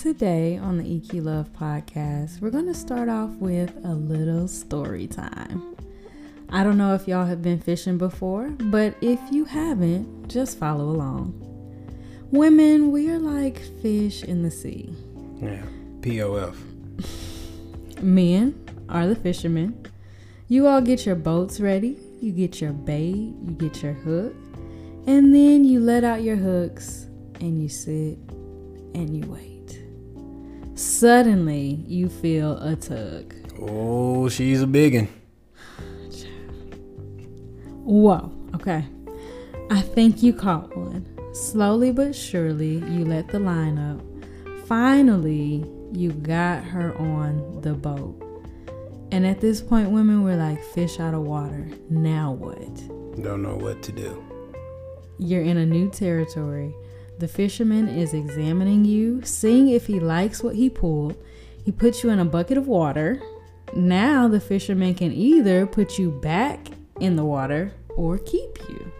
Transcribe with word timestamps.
today 0.00 0.56
on 0.56 0.78
the 0.78 0.84
EQ 0.84 1.24
Love 1.24 1.52
podcast, 1.52 2.40
we're 2.40 2.48
going 2.48 2.64
to 2.64 2.72
start 2.72 3.10
off 3.10 3.28
with 3.32 3.70
a 3.84 3.92
little 3.92 4.48
story 4.48 5.06
time. 5.06 5.76
I 6.48 6.64
don't 6.64 6.78
know 6.78 6.94
if 6.94 7.06
y'all 7.06 7.26
have 7.26 7.42
been 7.42 7.60
fishing 7.60 7.98
before, 7.98 8.48
but 8.48 8.94
if 9.02 9.20
you 9.30 9.44
haven't, 9.44 10.26
just 10.26 10.58
follow 10.58 10.84
along. 10.84 11.34
Women, 12.30 12.92
we 12.92 13.10
are 13.10 13.18
like 13.18 13.58
fish 13.82 14.24
in 14.24 14.42
the 14.42 14.50
sea. 14.50 14.88
Yeah, 15.36 15.62
POF. 16.00 16.56
Men 18.00 18.58
are 18.88 19.06
the 19.06 19.16
fishermen. 19.16 19.86
You 20.48 20.66
all 20.66 20.80
get 20.80 21.04
your 21.04 21.16
boats 21.16 21.60
ready, 21.60 21.98
you 22.22 22.32
get 22.32 22.58
your 22.58 22.72
bait, 22.72 23.34
you 23.44 23.54
get 23.58 23.82
your 23.82 23.92
hook, 23.92 24.34
and 25.06 25.34
then 25.34 25.66
you 25.66 25.78
let 25.78 26.04
out 26.04 26.22
your 26.22 26.36
hooks 26.36 27.06
and 27.40 27.60
you 27.60 27.68
sit 27.68 28.16
and 28.94 29.14
you 29.14 29.30
wait. 29.30 29.49
Suddenly, 30.80 31.84
you 31.86 32.08
feel 32.08 32.56
a 32.56 32.74
tug. 32.74 33.34
Oh, 33.60 34.30
she's 34.30 34.62
a 34.62 34.66
biggin. 34.66 35.08
Whoa, 37.84 38.32
okay. 38.54 38.86
I 39.70 39.82
think 39.82 40.22
you 40.22 40.32
caught 40.32 40.74
one. 40.74 41.06
Slowly 41.34 41.92
but 41.92 42.16
surely, 42.16 42.76
you 42.76 43.04
let 43.04 43.28
the 43.28 43.38
line 43.38 43.76
up. 43.76 44.00
Finally, 44.66 45.66
you 45.92 46.12
got 46.12 46.64
her 46.64 46.96
on 46.96 47.60
the 47.60 47.74
boat. 47.74 48.16
And 49.12 49.26
at 49.26 49.42
this 49.42 49.60
point, 49.60 49.90
women 49.90 50.24
were 50.24 50.36
like 50.36 50.64
fish 50.64 50.98
out 50.98 51.12
of 51.12 51.20
water. 51.20 51.68
Now 51.90 52.32
what? 52.32 53.22
Don't 53.22 53.42
know 53.42 53.56
what 53.56 53.82
to 53.82 53.92
do. 53.92 54.24
You're 55.18 55.42
in 55.42 55.58
a 55.58 55.66
new 55.66 55.90
territory. 55.90 56.74
The 57.20 57.28
fisherman 57.28 57.86
is 57.86 58.14
examining 58.14 58.86
you, 58.86 59.20
seeing 59.24 59.68
if 59.68 59.86
he 59.86 60.00
likes 60.00 60.42
what 60.42 60.54
he 60.54 60.70
pulled. 60.70 61.22
He 61.66 61.70
puts 61.70 62.02
you 62.02 62.08
in 62.08 62.18
a 62.18 62.24
bucket 62.24 62.56
of 62.56 62.66
water. 62.66 63.20
Now 63.74 64.26
the 64.26 64.40
fisherman 64.40 64.94
can 64.94 65.12
either 65.12 65.66
put 65.66 65.98
you 65.98 66.12
back 66.12 66.68
in 66.98 67.16
the 67.16 67.24
water 67.26 67.74
or 67.90 68.16
keep 68.16 68.58
you. 68.70 68.90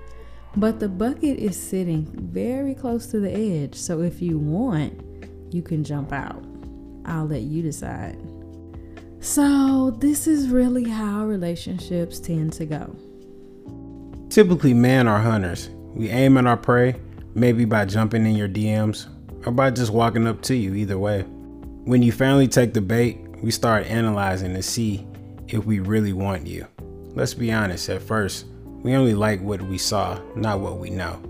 But 0.55 0.81
the 0.81 0.89
bucket 0.91 1.39
is 1.39 1.59
sitting 1.59 2.05
very 2.31 2.75
close 2.75 3.07
to 3.07 3.21
the 3.21 3.33
edge, 3.33 3.75
so 3.75 4.03
if 4.03 4.21
you 4.21 4.37
want, 4.37 5.01
you 5.51 5.63
can 5.63 5.83
jump 5.83 6.13
out. 6.13 6.45
I'll 7.07 7.25
let 7.25 7.41
you 7.41 7.63
decide. 7.63 8.19
So, 9.21 9.97
this 9.99 10.27
is 10.27 10.49
really 10.49 10.91
how 10.91 11.25
relationships 11.25 12.21
tend 12.21 12.53
to 12.55 12.67
go. 12.67 12.95
Typically, 14.29 14.75
men 14.75 15.09
are 15.09 15.21
hunters. 15.21 15.71
We 15.95 16.11
aim 16.11 16.37
at 16.37 16.47
our 16.47 16.57
prey, 16.57 16.97
maybe 17.35 17.65
by 17.65 17.85
jumping 17.85 18.27
in 18.27 18.37
your 18.37 18.49
DMs 18.49 19.09
or 19.47 19.53
by 19.53 19.71
just 19.71 19.93
walking 19.93 20.27
up 20.27 20.43
to 20.43 20.55
you, 20.55 20.75
either 20.75 20.99
way. 20.99 21.23
When 21.85 22.03
you 22.03 22.13
finally 22.13 22.49
take 22.49 22.75
the 22.75 22.81
bait, 22.81 23.19
we 23.43 23.51
start 23.51 23.87
analyzing 23.87 24.55
to 24.55 24.63
see 24.63 25.07
if 25.49 25.65
we 25.65 25.81
really 25.81 26.13
want 26.13 26.47
you. 26.47 26.67
Let's 27.15 27.35
be 27.35 27.53
honest, 27.53 27.89
at 27.89 28.03
first, 28.03 28.47
we 28.83 28.95
only 28.95 29.15
like 29.15 29.41
what 29.41 29.63
we 29.63 29.79
saw, 29.79 30.21
not 30.37 30.61
what 30.61 30.79
we 30.79 30.91
know. 30.91 31.21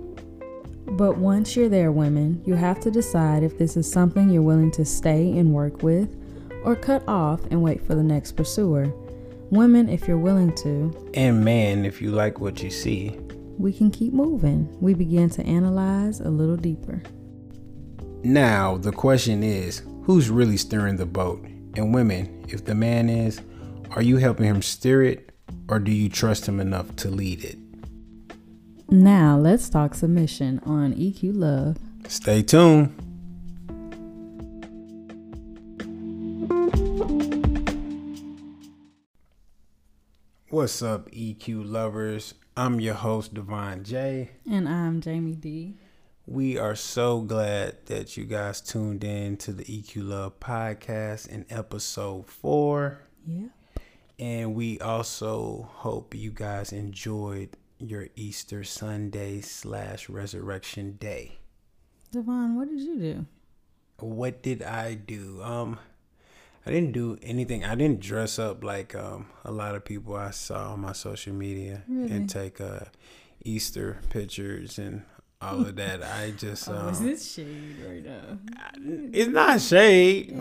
But 0.92 1.18
once 1.18 1.54
you're 1.54 1.68
there, 1.68 1.92
women, 1.92 2.42
you 2.44 2.54
have 2.54 2.80
to 2.80 2.90
decide 2.90 3.42
if 3.42 3.58
this 3.58 3.76
is 3.76 3.90
something 3.90 4.28
you're 4.28 4.42
willing 4.42 4.72
to 4.72 4.84
stay 4.84 5.38
and 5.38 5.54
work 5.54 5.82
with 5.82 6.16
or 6.64 6.74
cut 6.76 7.06
off 7.08 7.40
and 7.50 7.62
wait 7.62 7.86
for 7.86 7.94
the 7.94 8.02
next 8.02 8.32
pursuer. 8.32 8.92
Women, 9.50 9.88
if 9.88 10.06
you're 10.06 10.18
willing 10.18 10.54
to. 10.56 11.10
And 11.14 11.44
man, 11.44 11.84
if 11.84 12.02
you 12.02 12.10
like 12.10 12.40
what 12.40 12.62
you 12.62 12.70
see, 12.70 13.18
we 13.60 13.72
can 13.72 13.90
keep 13.90 14.12
moving. 14.12 14.74
We 14.80 14.94
begin 14.94 15.28
to 15.30 15.44
analyze 15.44 16.20
a 16.20 16.30
little 16.30 16.56
deeper. 16.56 17.02
Now, 18.24 18.78
the 18.78 18.92
question 18.92 19.42
is 19.42 19.82
who's 20.04 20.30
really 20.30 20.56
steering 20.56 20.96
the 20.96 21.06
boat? 21.06 21.44
And 21.76 21.94
women, 21.94 22.44
if 22.48 22.64
the 22.64 22.74
man 22.74 23.08
is, 23.08 23.40
are 23.90 24.02
you 24.02 24.16
helping 24.16 24.46
him 24.46 24.62
steer 24.62 25.02
it 25.02 25.30
or 25.68 25.78
do 25.78 25.92
you 25.92 26.08
trust 26.08 26.46
him 26.46 26.58
enough 26.58 26.96
to 26.96 27.10
lead 27.10 27.44
it? 27.44 27.58
Now, 28.88 29.36
let's 29.36 29.68
talk 29.68 29.94
submission 29.94 30.60
on 30.64 30.94
EQ 30.94 31.36
Love. 31.36 31.76
Stay 32.08 32.42
tuned. 32.42 32.96
What's 40.48 40.82
up, 40.82 41.08
EQ 41.12 41.70
lovers? 41.70 42.34
I'm 42.60 42.78
your 42.78 42.92
host, 42.92 43.32
Devon 43.32 43.84
J. 43.84 44.32
And 44.46 44.68
I'm 44.68 45.00
Jamie 45.00 45.34
D. 45.34 45.78
We 46.26 46.58
are 46.58 46.76
so 46.76 47.22
glad 47.22 47.86
that 47.86 48.18
you 48.18 48.26
guys 48.26 48.60
tuned 48.60 49.02
in 49.02 49.38
to 49.38 49.54
the 49.54 49.64
EQ 49.64 50.06
Love 50.06 50.38
podcast 50.40 51.28
in 51.28 51.46
episode 51.48 52.28
four. 52.28 53.00
Yeah. 53.26 53.46
And 54.18 54.54
we 54.54 54.78
also 54.78 55.70
hope 55.72 56.14
you 56.14 56.32
guys 56.32 56.70
enjoyed 56.70 57.56
your 57.78 58.08
Easter 58.14 58.62
Sunday 58.62 59.40
slash 59.40 60.10
Resurrection 60.10 60.98
Day. 61.00 61.38
Devon, 62.12 62.56
what 62.56 62.68
did 62.68 62.80
you 62.80 62.98
do? 62.98 63.26
What 64.00 64.42
did 64.42 64.62
I 64.62 64.96
do? 64.96 65.42
Um, 65.42 65.78
I 66.66 66.70
didn't 66.70 66.92
do 66.92 67.18
anything. 67.22 67.64
I 67.64 67.74
didn't 67.74 68.00
dress 68.00 68.38
up 68.38 68.62
like 68.62 68.94
um, 68.94 69.26
a 69.44 69.50
lot 69.50 69.74
of 69.74 69.84
people 69.84 70.14
I 70.14 70.30
saw 70.30 70.72
on 70.72 70.80
my 70.80 70.92
social 70.92 71.32
media 71.32 71.82
really? 71.88 72.10
and 72.10 72.28
take 72.28 72.60
uh, 72.60 72.80
Easter 73.44 74.00
pictures 74.10 74.78
and 74.78 75.02
all 75.40 75.62
of 75.62 75.76
that. 75.76 76.02
I 76.02 76.32
just 76.32 76.68
oh, 76.70 76.74
um, 76.74 76.88
is 76.90 77.00
this 77.00 77.32
shade 77.32 77.76
right 77.86 78.04
now? 78.04 78.38
It's 79.12 79.30
not 79.30 79.60
shade. 79.60 80.32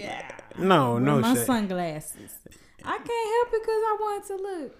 Yeah. 0.00 0.30
No, 0.58 0.98
no 0.98 1.20
my 1.20 1.34
shade. 1.34 1.46
sunglasses. 1.46 2.32
I 2.82 2.96
can't 2.96 3.08
help 3.08 3.54
it 3.54 3.62
because 3.62 3.68
I 3.68 3.96
want 4.00 4.26
to 4.26 4.36
look 4.36 4.76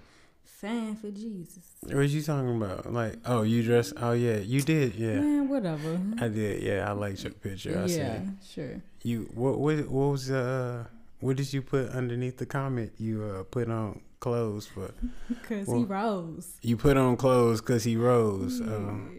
fan 0.60 0.96
for 0.96 1.10
Jesus. 1.10 1.64
What 1.82 2.08
you 2.08 2.22
talking 2.22 2.56
about? 2.56 2.92
Like, 2.92 3.16
oh, 3.24 3.42
you 3.42 3.62
dress? 3.62 3.92
Oh 3.96 4.12
yeah, 4.12 4.36
you 4.38 4.60
did. 4.62 4.94
Yeah, 4.94 5.20
Man, 5.20 5.48
whatever. 5.48 6.00
I 6.20 6.28
did. 6.28 6.62
Yeah, 6.62 6.88
I 6.88 6.92
liked 6.92 7.22
your 7.22 7.32
picture. 7.32 7.78
I 7.78 7.82
yeah, 7.82 7.86
said 7.86 8.36
sure. 8.54 8.82
you. 9.02 9.30
What? 9.34 9.58
What? 9.58 9.88
What 9.88 10.08
was 10.12 10.30
uh? 10.30 10.84
What 11.20 11.36
did 11.36 11.52
you 11.52 11.62
put 11.62 11.90
underneath 11.90 12.38
the 12.38 12.46
comment? 12.46 12.92
You 12.98 13.22
uh 13.24 13.42
put 13.44 13.70
on 13.70 14.00
clothes 14.20 14.66
for 14.66 14.90
Because 15.28 15.66
Well, 15.66 15.78
he 15.78 15.84
rose. 15.84 16.48
you 16.62 16.76
put 16.76 16.96
on 16.96 17.16
clothes 17.16 17.60
because 17.60 17.84
he 17.84 17.96
rose. 17.96 18.60
Yeah. 18.60 18.66
Um, 18.66 19.16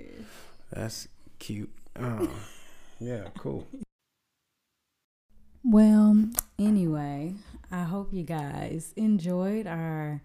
that's 0.72 1.08
cute. 1.40 1.70
Oh, 2.00 2.30
yeah, 3.00 3.25
cool. 3.38 3.68
Well, 5.64 6.18
anyway, 6.58 7.36
I 7.72 7.84
hope 7.84 8.09
you 8.12 8.24
guys 8.24 8.94
enjoyed 8.96 9.68
our 9.68 10.22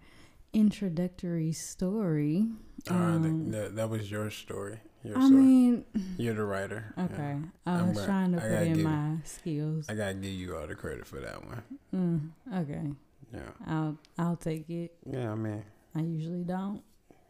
introductory 0.53 1.51
story. 1.51 2.45
Uh, 2.89 2.93
Um, 2.93 3.51
th- 3.51 3.63
that, 3.63 3.75
that 3.75 3.89
was 3.89 4.09
your 4.09 4.29
story. 4.29 4.79
Your 5.03 5.17
I 5.17 5.21
story. 5.27 5.41
mean, 5.41 5.85
You're 6.17 6.33
the 6.35 6.43
writer. 6.45 6.93
Yeah. 6.97 7.03
okay. 7.05 7.35
I 7.65 7.71
I'm 7.71 7.89
was 7.89 7.97
right. 7.99 8.05
trying 8.05 8.31
to 8.33 8.37
I 8.37 8.57
put 8.59 8.67
in 8.67 8.83
my 8.83 9.17
skills. 9.23 9.85
I 9.89 9.93
gotta 9.95 10.13
give 10.15 10.31
you 10.31 10.55
all 10.57 10.67
the 10.67 10.75
credit 10.75 11.05
for 11.05 11.19
that 11.19 11.45
one. 11.45 11.63
Mm, 11.93 12.61
okay, 12.61 12.91
Yeah. 13.33 13.49
I'll 13.67 13.97
I'll 14.17 14.35
take 14.35 14.69
it. 14.69 14.93
Yeah, 15.09 15.31
I 15.31 15.35
mean, 15.35 15.63
I 15.95 16.01
usually 16.01 16.43
don't. 16.43 16.81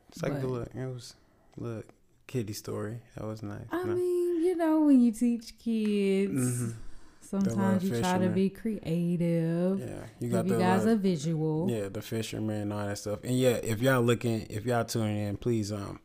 it's 0.09 0.21
like 0.23 0.39
the 0.41 0.47
look. 0.47 0.69
It 0.73 0.85
was 0.87 1.15
look 1.57 1.85
kitty 2.27 2.53
story. 2.53 2.99
That 3.15 3.25
was 3.25 3.41
nice. 3.43 3.67
I 3.71 3.83
No. 3.83 3.95
mean, 3.95 4.43
you 4.43 4.55
know, 4.55 4.81
when 4.81 5.01
you 5.01 5.11
teach 5.11 5.57
kids, 5.57 6.33
Mhm. 6.61 6.73
Sometimes 7.29 7.83
you 7.83 7.99
try 7.99 8.17
to 8.17 8.29
be 8.29 8.49
creative. 8.49 9.79
Yeah, 9.79 9.85
you 10.19 10.29
Give 10.29 10.31
got 10.31 10.45
you 10.45 10.53
the 10.53 10.59
guys 10.59 10.85
uh, 10.85 10.89
a 10.91 10.95
visual. 10.95 11.67
yeah 11.69 11.89
the 11.89 12.01
fisherman 12.01 12.61
and 12.61 12.73
all 12.73 12.85
that 12.85 12.97
stuff. 12.97 13.19
And 13.23 13.37
yeah, 13.37 13.57
if 13.63 13.81
y'all 13.81 14.01
looking, 14.01 14.47
if 14.49 14.65
y'all 14.65 14.85
tuning 14.85 15.17
in, 15.17 15.37
please 15.37 15.71
um, 15.71 15.99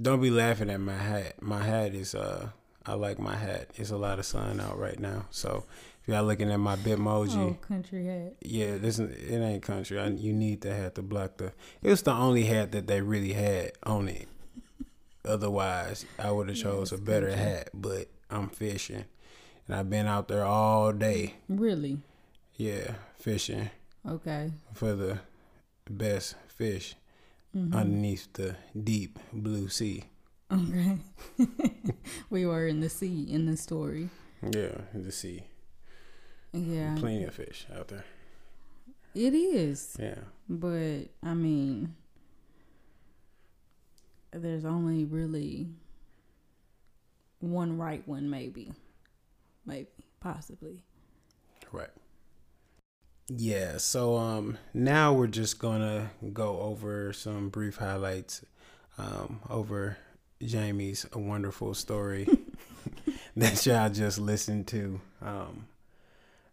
don't 0.00 0.20
be 0.20 0.30
laughing 0.30 0.70
at 0.70 0.80
my 0.80 0.96
hat. 0.96 1.40
My 1.42 1.62
hat 1.62 1.94
is 1.94 2.14
uh, 2.14 2.50
I 2.86 2.94
like 2.94 3.18
my 3.18 3.36
hat. 3.36 3.70
It's 3.76 3.90
a 3.90 3.96
lot 3.96 4.18
of 4.18 4.26
sun 4.26 4.60
out 4.60 4.78
right 4.78 4.98
now, 4.98 5.26
so 5.30 5.64
if 6.02 6.08
y'all 6.08 6.24
looking 6.24 6.50
at 6.52 6.60
my 6.60 6.76
Bitmoji. 6.76 7.36
Oh, 7.38 7.54
country 7.66 8.06
hat. 8.06 8.34
Yeah, 8.42 8.76
this 8.76 8.98
is- 8.98 9.10
it 9.30 9.38
ain't 9.38 9.62
country. 9.62 9.98
I, 9.98 10.08
you 10.08 10.32
need 10.34 10.60
the 10.60 10.74
hat 10.74 10.94
to 10.96 11.02
block 11.02 11.38
the. 11.38 11.52
It 11.82 11.88
was 11.90 12.02
the 12.02 12.12
only 12.12 12.44
hat 12.44 12.72
that 12.72 12.86
they 12.86 13.00
really 13.00 13.32
had 13.32 13.72
on 13.84 14.08
it. 14.08 14.28
Otherwise, 15.24 16.04
I 16.18 16.30
would 16.30 16.48
have 16.48 16.58
chose 16.58 16.92
a 16.92 16.98
better 16.98 17.34
hat. 17.34 17.70
But 17.72 18.08
I'm 18.30 18.48
fishing, 18.50 19.04
and 19.66 19.76
I've 19.76 19.90
been 19.90 20.06
out 20.06 20.28
there 20.28 20.44
all 20.44 20.92
day. 20.92 21.34
Really? 21.48 21.98
Yeah, 22.56 22.94
fishing 23.18 23.70
Okay. 24.06 24.52
for 24.72 24.94
the 24.94 25.20
best 25.90 26.36
fish 26.48 26.94
Mhm. 27.54 27.74
underneath 27.74 28.32
the 28.34 28.56
deep 28.82 29.18
blue 29.32 29.68
sea. 29.68 30.04
Okay. 30.50 30.98
we 32.30 32.46
were 32.46 32.66
in 32.66 32.80
the 32.80 32.88
sea 32.88 33.22
in 33.30 33.46
the 33.46 33.56
story. 33.56 34.08
Yeah, 34.42 34.82
the 34.92 35.10
sea. 35.12 35.44
Yeah. 36.52 36.94
Plenty 36.98 37.24
of 37.24 37.34
fish 37.34 37.66
out 37.74 37.88
there. 37.88 38.04
It 39.14 39.32
is. 39.34 39.96
Yeah. 39.98 40.18
But 40.48 41.08
I 41.22 41.34
mean 41.34 41.94
there's 44.32 44.64
only 44.64 45.04
really 45.04 45.68
one 47.40 47.78
right 47.78 48.06
one 48.08 48.28
maybe. 48.28 48.72
Maybe. 49.66 49.88
possibly. 50.20 50.82
Right. 51.72 51.90
Yeah, 53.28 53.78
so 53.78 54.16
um 54.16 54.58
now 54.74 55.12
we're 55.14 55.26
just 55.28 55.58
gonna 55.58 56.10
go 56.32 56.60
over 56.60 57.12
some 57.12 57.48
brief 57.48 57.76
highlights 57.76 58.44
um 58.98 59.40
over 59.48 59.96
Jamie's 60.42 61.06
wonderful 61.14 61.72
story 61.74 62.28
that 63.36 63.64
y'all 63.66 63.88
just 63.90 64.18
listened 64.18 64.66
to. 64.68 65.00
Um 65.22 65.66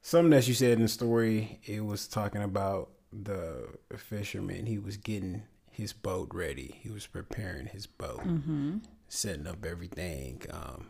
something 0.01 0.31
that 0.31 0.47
you 0.47 0.53
said 0.53 0.73
in 0.73 0.83
the 0.83 0.87
story, 0.87 1.59
it 1.65 1.83
was 1.85 2.07
talking 2.07 2.41
about 2.41 2.89
the 3.11 3.67
fisherman. 3.97 4.65
He 4.65 4.79
was 4.79 4.95
getting 4.97 5.43
his 5.69 5.91
boat 5.93 6.29
ready. 6.33 6.79
He 6.81 6.89
was 6.89 7.05
preparing 7.05 7.65
his 7.67 7.85
boat, 7.85 8.21
Mm-hmm. 8.21 8.77
setting 9.09 9.45
up 9.47 9.65
everything. 9.65 10.41
Um, 10.49 10.87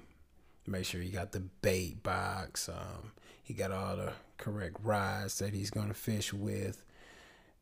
make 0.67 0.85
sure 0.85 1.01
he 1.01 1.09
got 1.09 1.31
the 1.31 1.39
bait 1.39 2.03
box. 2.03 2.69
Um, 2.69 3.11
he 3.43 3.53
got 3.53 3.71
all 3.71 3.95
the 3.95 4.13
correct 4.37 4.77
rods 4.83 5.39
that 5.39 5.53
he's 5.53 5.69
gonna 5.69 5.93
fish 5.93 6.33
with, 6.33 6.83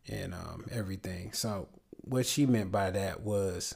and 0.07 0.34
um, 0.34 0.66
everything. 0.72 1.31
So 1.34 1.68
what 2.01 2.25
she 2.25 2.46
meant 2.46 2.72
by 2.72 2.92
that 2.92 3.22
was 3.22 3.75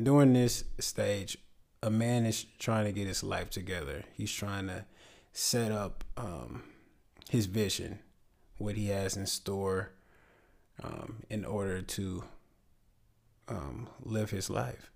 during 0.00 0.32
this 0.32 0.64
stage, 0.78 1.38
a 1.82 1.90
man 1.90 2.26
is 2.26 2.44
trying 2.58 2.84
to 2.84 2.92
get 2.92 3.06
his 3.06 3.22
life 3.22 3.50
together. 3.50 4.04
He's 4.14 4.32
trying 4.32 4.68
to 4.68 4.84
set 5.32 5.72
up 5.72 6.04
um, 6.16 6.62
his 7.30 7.46
vision, 7.46 8.00
what 8.58 8.74
he 8.76 8.88
has 8.88 9.16
in 9.16 9.26
store, 9.26 9.92
um, 10.82 11.22
in 11.28 11.44
order 11.44 11.82
to 11.82 12.24
um, 13.48 13.88
live 14.02 14.30
his 14.30 14.50
life. 14.50 14.90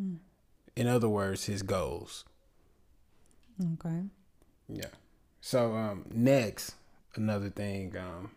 Mm. 0.00 0.18
In 0.76 0.86
other 0.86 1.08
words, 1.08 1.46
his 1.46 1.62
goals. 1.62 2.24
Okay. 3.60 4.02
Yeah. 4.68 4.90
So 5.40 5.74
um, 5.74 6.04
next, 6.12 6.74
another 7.14 7.50
thing 7.50 7.96
um, 7.96 8.30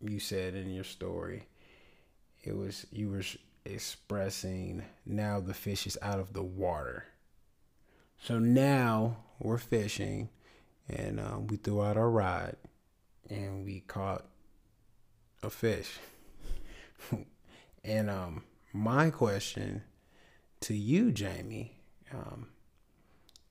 you 0.00 0.20
said 0.20 0.54
in 0.54 0.70
your 0.70 0.84
story, 0.84 1.46
it 2.42 2.56
was 2.56 2.86
you 2.92 3.10
were 3.10 3.22
expressing 3.64 4.84
now 5.06 5.40
the 5.40 5.54
fish 5.54 5.86
is 5.86 5.98
out 6.02 6.18
of 6.20 6.32
the 6.32 6.42
water. 6.42 7.04
So 8.22 8.38
now 8.38 9.18
we're 9.38 9.58
fishing, 9.58 10.28
and 10.88 11.18
um, 11.20 11.46
we 11.46 11.56
threw 11.56 11.82
out 11.82 11.96
our 11.96 12.10
rod, 12.10 12.56
and 13.28 13.64
we 13.64 13.80
caught 13.80 14.26
a 15.42 15.50
fish. 15.50 15.98
and 17.84 18.10
um, 18.10 18.44
my 18.72 19.10
question 19.10 19.82
to 20.60 20.74
you, 20.74 21.12
Jamie, 21.12 21.80
um, 22.12 22.48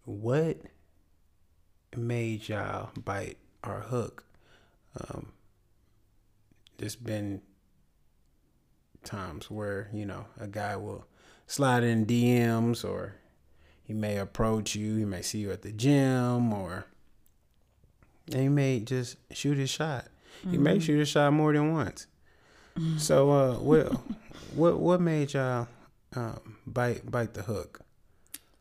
what 0.05 0.57
made 1.95 2.47
y'all 2.49 2.89
bite 3.03 3.37
our 3.63 3.81
hook? 3.81 4.23
Um, 4.99 5.33
there's 6.77 6.95
been 6.95 7.41
times 9.03 9.49
where 9.49 9.89
you 9.93 10.05
know 10.05 10.25
a 10.39 10.47
guy 10.47 10.75
will 10.75 11.05
slide 11.47 11.83
in 11.83 12.05
DMs, 12.05 12.83
or 12.83 13.15
he 13.83 13.93
may 13.93 14.17
approach 14.17 14.75
you. 14.75 14.97
He 14.97 15.05
may 15.05 15.21
see 15.21 15.39
you 15.39 15.51
at 15.51 15.61
the 15.61 15.71
gym, 15.71 16.53
or 16.53 16.85
he 18.31 18.49
may 18.49 18.79
just 18.79 19.17
shoot 19.31 19.57
his 19.57 19.69
shot. 19.69 20.05
He 20.49 20.57
may 20.57 20.79
shoot 20.79 20.99
his 20.99 21.09
shot 21.09 21.33
more 21.33 21.53
than 21.53 21.73
once. 21.73 22.07
So, 22.97 23.29
uh, 23.31 23.53
what, 23.55 23.91
what, 24.55 24.79
what 24.79 25.01
made 25.01 25.33
y'all 25.33 25.67
um, 26.15 26.57
bite 26.65 27.11
bite 27.11 27.33
the 27.33 27.41
hook? 27.41 27.81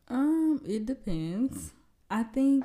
Um, 0.08 0.60
it 0.66 0.86
depends. 0.86 1.70
I 2.10 2.24
think 2.24 2.64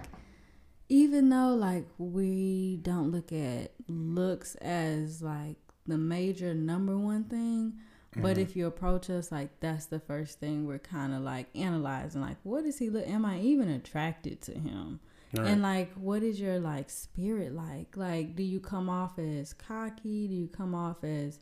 even 0.93 1.29
though 1.29 1.55
like 1.55 1.87
we 1.97 2.77
don't 2.83 3.11
look 3.11 3.33
at 3.33 3.71
looks 3.87 4.53
as 4.55 5.23
like 5.23 5.57
the 5.87 5.97
major 5.97 6.53
number 6.53 6.95
one 6.95 7.23
thing, 7.23 7.73
but 8.15 8.37
if 8.37 8.55
you 8.55 8.67
approach 8.67 9.09
us 9.09 9.31
like 9.31 9.59
that's 9.59 9.87
the 9.87 9.99
first 9.99 10.39
thing 10.39 10.67
we're 10.67 10.77
kind 10.77 11.15
of 11.15 11.21
like 11.21 11.47
analyzing 11.55 12.21
like 12.21 12.37
what 12.43 12.63
is 12.63 12.77
he 12.77 12.91
look 12.91 13.07
am 13.07 13.25
I 13.25 13.39
even 13.39 13.69
attracted 13.69 14.39
to 14.43 14.51
him? 14.51 14.99
Right. 15.35 15.47
And 15.47 15.63
like 15.63 15.91
what 15.95 16.21
is 16.21 16.39
your 16.39 16.59
like 16.59 16.91
spirit 16.91 17.55
like? 17.55 17.97
Like 17.97 18.35
do 18.35 18.43
you 18.43 18.59
come 18.59 18.87
off 18.87 19.17
as 19.17 19.51
cocky? 19.51 20.27
Do 20.27 20.35
you 20.35 20.47
come 20.47 20.75
off 20.75 21.03
as 21.03 21.39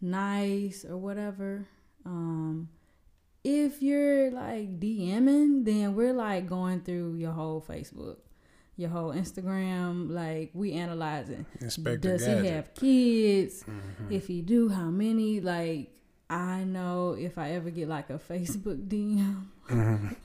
nice 0.00 0.84
or 0.88 0.96
whatever? 0.96 1.66
Um 2.06 2.68
if 3.42 3.82
you're 3.82 4.30
like 4.30 4.78
DMing, 4.78 5.64
then 5.64 5.96
we're 5.96 6.12
like 6.12 6.48
going 6.48 6.82
through 6.82 7.16
your 7.16 7.32
whole 7.32 7.60
Facebook, 7.60 8.18
your 8.76 8.90
whole 8.90 9.12
Instagram. 9.12 10.10
Like 10.10 10.50
we 10.54 10.72
analyzing. 10.72 11.46
Inspector 11.60 11.98
Does 11.98 12.24
Gadget. 12.24 12.44
he 12.44 12.50
have 12.50 12.74
kids? 12.74 13.64
Mhm. 13.64 14.10
If 14.10 14.26
he 14.26 14.42
do, 14.42 14.68
how 14.68 14.90
many? 14.90 15.40
Like 15.40 15.90
I 16.30 16.64
know 16.64 17.12
if 17.18 17.36
I 17.38 17.50
ever 17.52 17.70
get 17.70 17.88
like 17.88 18.10
a 18.10 18.18
Facebook 18.18 18.86
DM, 18.88 19.46
Mhm. 19.68 20.16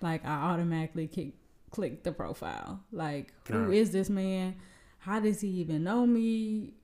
like 0.00 0.24
I 0.24 0.50
automatically 0.52 1.06
kick, 1.08 1.34
click 1.70 2.02
the 2.02 2.12
profile. 2.12 2.80
Like 2.92 3.32
who 3.48 3.64
Right. 3.66 3.74
is 3.78 3.90
this 3.90 4.10
man? 4.10 4.56
How 4.98 5.20
does 5.20 5.40
he 5.40 5.48
even 5.48 5.84
know 5.84 6.06
me? 6.06 6.74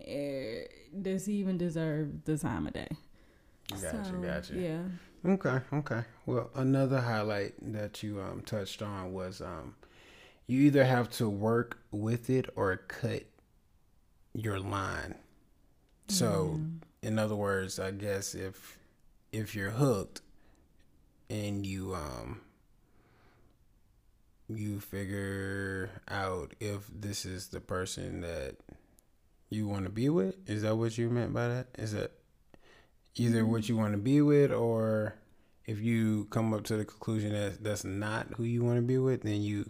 Eh, 0.00 0.64
Does 1.02 1.26
he 1.26 1.34
even 1.34 1.58
deserve 1.58 2.24
the 2.24 2.38
time 2.38 2.66
of 2.66 2.72
day? 2.72 2.88
Gotcha, 3.70 4.04
So, 4.04 4.12
gotcha. 4.22 4.54
Yeah. 4.54 4.82
Okay, 5.26 5.60
okay. 5.72 6.02
Well, 6.24 6.50
another 6.54 7.00
highlight 7.00 7.54
that 7.74 8.02
you 8.02 8.20
um 8.20 8.40
touched 8.42 8.80
on 8.80 9.12
was 9.12 9.40
um 9.42 9.74
you 10.48 10.62
either 10.62 10.84
have 10.84 11.10
to 11.10 11.28
work 11.28 11.78
with 11.92 12.28
it 12.30 12.48
or 12.56 12.76
cut 12.76 13.24
your 14.34 14.58
line. 14.58 15.14
So, 16.08 16.58
in 17.02 17.18
other 17.18 17.36
words, 17.36 17.78
I 17.78 17.90
guess 17.90 18.34
if 18.34 18.78
if 19.30 19.54
you're 19.54 19.70
hooked 19.70 20.22
and 21.28 21.66
you 21.66 21.94
um 21.94 22.40
you 24.48 24.80
figure 24.80 25.90
out 26.08 26.54
if 26.60 26.88
this 26.88 27.26
is 27.26 27.48
the 27.48 27.60
person 27.60 28.22
that 28.22 28.56
you 29.50 29.68
want 29.68 29.84
to 29.84 29.90
be 29.90 30.08
with, 30.08 30.36
is 30.48 30.62
that 30.62 30.76
what 30.76 30.96
you 30.96 31.10
meant 31.10 31.34
by 31.34 31.48
that? 31.48 31.66
Is 31.76 31.92
that 31.92 32.12
either 33.16 33.44
what 33.44 33.68
you 33.68 33.76
want 33.76 33.92
to 33.92 33.98
be 33.98 34.22
with 34.22 34.50
or 34.50 35.14
if 35.66 35.80
you 35.80 36.26
come 36.30 36.54
up 36.54 36.64
to 36.64 36.76
the 36.78 36.86
conclusion 36.86 37.32
that 37.32 37.62
that's 37.62 37.84
not 37.84 38.28
who 38.36 38.44
you 38.44 38.64
want 38.64 38.76
to 38.76 38.82
be 38.82 38.96
with, 38.96 39.22
then 39.22 39.42
you 39.42 39.66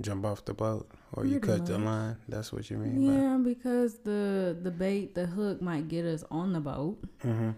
jump 0.00 0.24
off 0.24 0.44
the 0.44 0.54
boat 0.54 0.90
or 1.12 1.24
you 1.24 1.38
Pretty 1.38 1.58
cut 1.60 1.66
the 1.66 1.78
line. 1.78 2.16
That's 2.28 2.52
what 2.52 2.68
you 2.70 2.78
mean 2.78 3.02
Yeah, 3.02 3.38
because 3.42 3.98
the 3.98 4.56
the 4.60 4.70
bait, 4.70 5.14
the 5.14 5.26
hook 5.26 5.60
might 5.62 5.88
get 5.88 6.04
us 6.04 6.24
on 6.30 6.52
the 6.52 6.60
boat, 6.60 6.98
hmm 7.22 7.50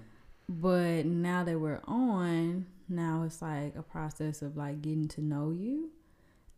but 0.48 1.04
now 1.06 1.42
that 1.42 1.58
we're 1.58 1.80
on, 1.88 2.66
now 2.88 3.24
it's 3.24 3.42
like 3.42 3.74
a 3.74 3.82
process 3.82 4.42
of 4.42 4.56
like 4.56 4.80
getting 4.80 5.08
to 5.08 5.20
know 5.20 5.50
you, 5.50 5.90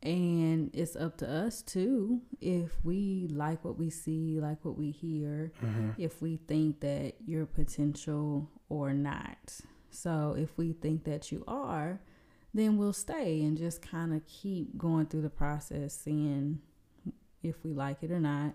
and 0.02 0.70
it's 0.74 0.94
up 0.94 1.16
to 1.18 1.28
us 1.28 1.62
too 1.62 2.20
if 2.40 2.84
we 2.84 3.28
like 3.30 3.64
what 3.64 3.78
we 3.78 3.88
see, 3.90 4.38
like 4.40 4.62
what 4.64 4.76
we 4.76 4.90
hear, 4.90 5.52
hmm 5.60 5.90
if 5.96 6.20
we 6.20 6.36
think 6.48 6.80
that 6.80 7.14
you're 7.24 7.46
potential 7.46 8.50
or 8.68 8.92
not. 8.92 9.60
So 9.90 10.36
if 10.38 10.56
we 10.58 10.72
think 10.74 11.04
that 11.04 11.32
you 11.32 11.44
are, 11.48 12.00
then 12.54 12.76
we'll 12.78 12.92
stay 12.92 13.42
and 13.42 13.56
just 13.58 13.82
kind 13.82 14.14
of 14.14 14.26
keep 14.26 14.76
going 14.78 15.06
through 15.06 15.22
the 15.22 15.30
process, 15.30 15.94
seeing 15.94 16.60
if 17.42 17.62
we 17.64 17.72
like 17.72 18.02
it 18.02 18.10
or 18.10 18.20
not. 18.20 18.54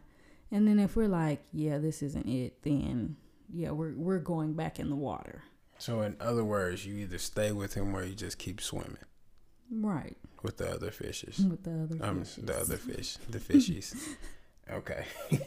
And 0.51 0.67
then 0.67 0.77
if 0.79 0.95
we're 0.95 1.07
like, 1.07 1.43
yeah, 1.53 1.77
this 1.77 2.01
isn't 2.03 2.27
it, 2.27 2.61
then 2.63 3.15
yeah, 3.53 3.71
we're 3.71 3.93
we're 3.95 4.19
going 4.19 4.53
back 4.53 4.79
in 4.79 4.89
the 4.89 4.95
water. 4.95 5.43
So, 5.79 6.01
in 6.01 6.15
other 6.19 6.43
words, 6.43 6.85
you 6.85 6.95
either 6.95 7.17
stay 7.17 7.51
with 7.51 7.73
him 7.73 7.95
or 7.95 8.03
you 8.03 8.13
just 8.15 8.37
keep 8.37 8.61
swimming 8.61 8.97
Right. 9.71 10.15
with 10.43 10.57
the 10.57 10.69
other 10.71 10.91
fishes. 10.91 11.39
With 11.39 11.63
the 11.63 11.71
other 11.83 11.97
Um, 12.05 12.19
fishes. 12.23 12.45
the 12.45 12.57
other 12.57 12.77
fish, 12.77 13.17
the 13.29 13.39
fishies. 13.39 13.95
okay. 14.71 15.05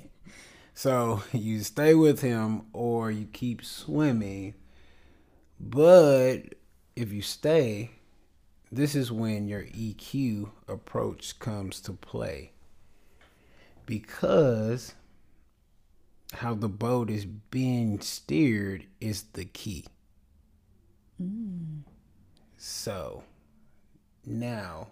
so 0.75 1.23
you 1.33 1.61
stay 1.61 1.95
with 1.95 2.21
him 2.21 2.63
or 2.73 3.11
you 3.11 3.27
keep 3.27 3.65
swimming, 3.65 4.55
but 5.59 6.41
if 6.97 7.13
you 7.13 7.23
stay, 7.23 7.91
this 8.71 8.95
is 8.95 9.13
when 9.13 9.49
your 9.49 9.63
EQ 9.63 10.51
approach 10.69 11.39
comes 11.39 11.81
to 11.81 11.93
play. 11.93 12.53
Because 13.85 14.95
how 16.33 16.55
the 16.55 16.69
boat 16.69 17.09
is 17.09 17.25
being 17.25 18.01
steered 18.01 18.87
is 19.01 19.23
the 19.35 19.45
key. 19.45 19.87
Mm. 21.23 21.83
So 22.57 23.23
now 24.25 24.89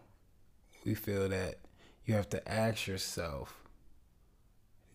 we 0.84 0.94
feel 0.94 1.28
that 1.28 1.56
you 2.04 2.14
have 2.14 2.28
to 2.30 2.48
ask 2.48 2.86
yourself 2.86 3.64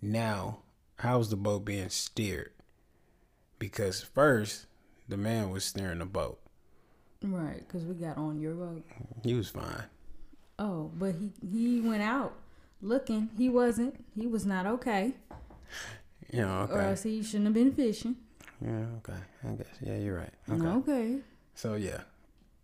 now, 0.01 0.59
how's 1.00 1.29
the 1.29 1.36
boat 1.36 1.65
being 1.65 1.89
steered? 1.89 2.51
Because 3.57 4.01
first, 4.01 4.65
the 5.09 5.17
man 5.17 5.50
was 5.50 5.65
steering 5.65 6.00
the 6.00 6.05
boat. 6.05 6.39
Right, 7.21 7.59
because 7.67 7.83
we 7.85 7.95
got 7.95 8.17
on 8.17 8.39
your 8.39 8.53
boat. 8.53 8.83
He 9.23 9.33
was 9.33 9.49
fine. 9.49 9.83
Oh, 10.57 10.89
but 10.95 11.15
he 11.15 11.31
he 11.45 11.81
went 11.81 12.01
out 12.01 12.33
looking. 12.81 13.29
He 13.38 13.49
wasn't. 13.49 14.03
He 14.15 14.25
was 14.27 14.45
not 14.45 14.65
okay. 14.65 15.13
Yeah, 16.31 16.61
okay. 16.63 16.73
Or 16.73 16.81
else 16.81 17.03
he 17.03 17.21
shouldn't 17.23 17.45
have 17.45 17.53
been 17.53 17.73
fishing. 17.73 18.15
Yeah, 18.63 18.85
okay. 18.97 19.19
I 19.47 19.51
guess. 19.53 19.67
Yeah, 19.81 19.97
you're 19.97 20.15
right. 20.17 20.33
Okay. 20.49 20.67
Okay. 20.67 21.17
So 21.55 21.75
yeah, 21.75 22.01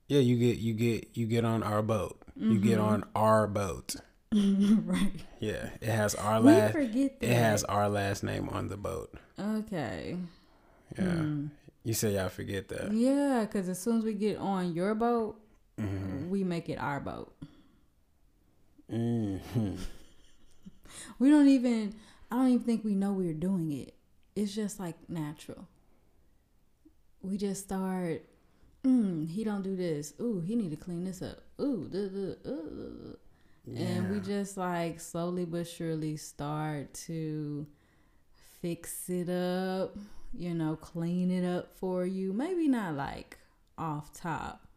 yeah. 0.07 0.19
You 0.19 0.37
get 0.37 0.57
you 0.59 0.73
get 0.73 1.09
you 1.17 1.25
get 1.25 1.43
on 1.45 1.63
our 1.63 1.81
boat. 1.81 2.21
You 2.35 2.59
get 2.59 2.77
Mm-hmm. 2.79 2.87
on 2.87 3.03
our 3.15 3.47
boat. 3.47 3.95
right. 4.33 5.11
Yeah, 5.39 5.69
it 5.81 5.87
has 5.89 6.15
our 6.15 6.39
last. 6.39 6.75
We 6.75 6.85
forget 6.85 7.19
that. 7.19 7.29
It 7.29 7.33
has 7.35 7.63
our 7.65 7.87
last 7.89 8.23
name 8.23 8.49
on 8.49 8.67
the 8.69 8.77
boat. 8.77 9.13
Okay. 9.39 10.17
Yeah. 10.97 11.03
Hmm. 11.03 11.45
You 11.85 11.93
say 11.93 12.15
y'all 12.15 12.27
forget 12.29 12.67
that. 12.69 12.91
Yeah, 12.91 13.45
because 13.45 13.69
as 13.69 13.79
soon 13.79 13.99
as 13.99 14.03
we 14.03 14.13
get 14.13 14.37
on 14.37 14.73
your 14.73 14.93
boat, 14.95 15.39
Mm-hmm. 15.79 16.29
we 16.29 16.43
make 16.45 16.69
it 16.69 16.75
our 16.79 16.99
boat. 17.01 17.35
hmm 18.89 19.37
We 21.19 21.29
don't 21.29 21.47
even. 21.49 21.93
I 22.31 22.37
don't 22.37 22.47
even 22.49 22.59
think 22.65 22.83
we 22.85 22.95
know 22.95 23.11
we're 23.13 23.33
doing 23.33 23.71
it. 23.71 23.93
It's 24.35 24.55
just 24.55 24.79
like 24.79 24.95
natural. 25.09 25.67
We 27.21 27.37
just 27.37 27.63
start. 27.65 28.23
Mm, 28.85 29.27
he 29.29 29.43
don't 29.43 29.63
do 29.63 29.75
this. 29.75 30.13
Ooh, 30.21 30.39
he 30.39 30.55
need 30.55 30.71
to 30.71 30.77
clean 30.77 31.03
this 31.03 31.21
up. 31.21 31.41
Ooh, 31.59 31.87
duh, 31.91 32.07
duh, 32.07 32.35
uh, 32.45 32.53
uh, 32.53 33.73
uh. 33.73 33.75
and 33.75 34.09
we 34.11 34.19
just 34.19 34.57
like 34.57 34.99
slowly 34.99 35.43
but 35.45 35.67
surely 35.67 36.17
start 36.17 36.93
to 37.05 37.65
fix 38.61 39.09
it 39.09 39.29
up. 39.29 39.97
You 40.37 40.53
know, 40.53 40.75
clean 40.75 41.31
it 41.31 41.45
up 41.45 41.75
for 41.77 42.05
you. 42.05 42.33
Maybe 42.33 42.67
not 42.67 42.95
like 42.95 43.37
off 43.77 44.13
top, 44.13 44.67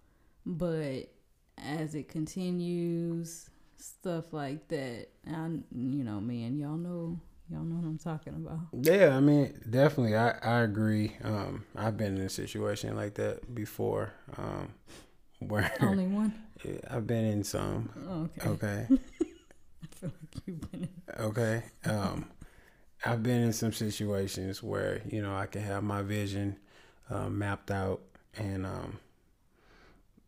but 0.47 1.09
as 1.57 1.95
it 1.95 2.09
continues, 2.09 3.51
stuff 3.77 4.33
like 4.33 4.69
that. 4.69 5.09
And 5.25 5.65
you 5.75 6.05
know, 6.05 6.21
man, 6.21 6.57
y'all 6.59 6.77
know, 6.77 7.21
y'all 7.51 7.63
know 7.63 7.77
what 7.77 7.85
I'm 7.87 7.99
talking 7.99 8.35
about. 8.35 8.61
Yeah, 8.73 9.17
I 9.17 9.21
mean, 9.21 9.61
definitely, 9.69 10.17
I 10.17 10.31
I 10.43 10.61
agree. 10.61 11.17
Um, 11.23 11.65
I've 11.77 11.97
been 11.97 12.17
in 12.17 12.23
a 12.23 12.31
situation 12.31 12.97
like 12.97 13.15
that 13.15 13.55
before. 13.55 14.13
Um, 14.37 14.75
where 15.41 15.73
Only 15.81 16.07
one. 16.07 16.33
I've 16.91 17.07
been 17.07 17.25
in 17.25 17.45
some. 17.45 17.91
Okay. 18.39 18.49
Okay. 18.49 18.87
I 18.91 19.87
feel 19.95 20.11
like 20.11 20.43
you've 20.47 20.73
been. 20.73 20.83
In. 20.83 21.25
Okay. 21.25 21.63
Um, 21.85 22.27
I've 23.05 23.23
been 23.23 23.43
in 23.43 23.53
some 23.53 23.73
situations 23.73 24.63
where 24.63 25.01
you 25.09 25.23
know 25.23 25.35
I 25.35 25.47
can 25.47 25.63
have 25.63 25.83
my 25.83 26.03
vision 26.03 26.57
uh, 27.11 27.29
mapped 27.29 27.71
out, 27.71 28.01
and 28.37 28.67
um, 28.67 28.99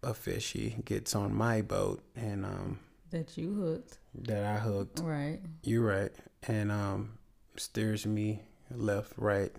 a 0.02 0.14
fishy 0.14 0.76
gets 0.84 1.14
on 1.14 1.34
my 1.34 1.62
boat, 1.62 2.02
and 2.16 2.44
um, 2.44 2.78
That 3.10 3.36
you 3.36 3.52
hooked, 3.54 3.98
that 4.26 4.44
I 4.44 4.58
hooked. 4.58 5.00
right? 5.00 5.40
You're 5.62 5.84
right, 5.86 6.12
and 6.46 6.70
um, 6.70 7.18
steers 7.56 8.06
me 8.06 8.42
left, 8.70 9.12
right, 9.16 9.52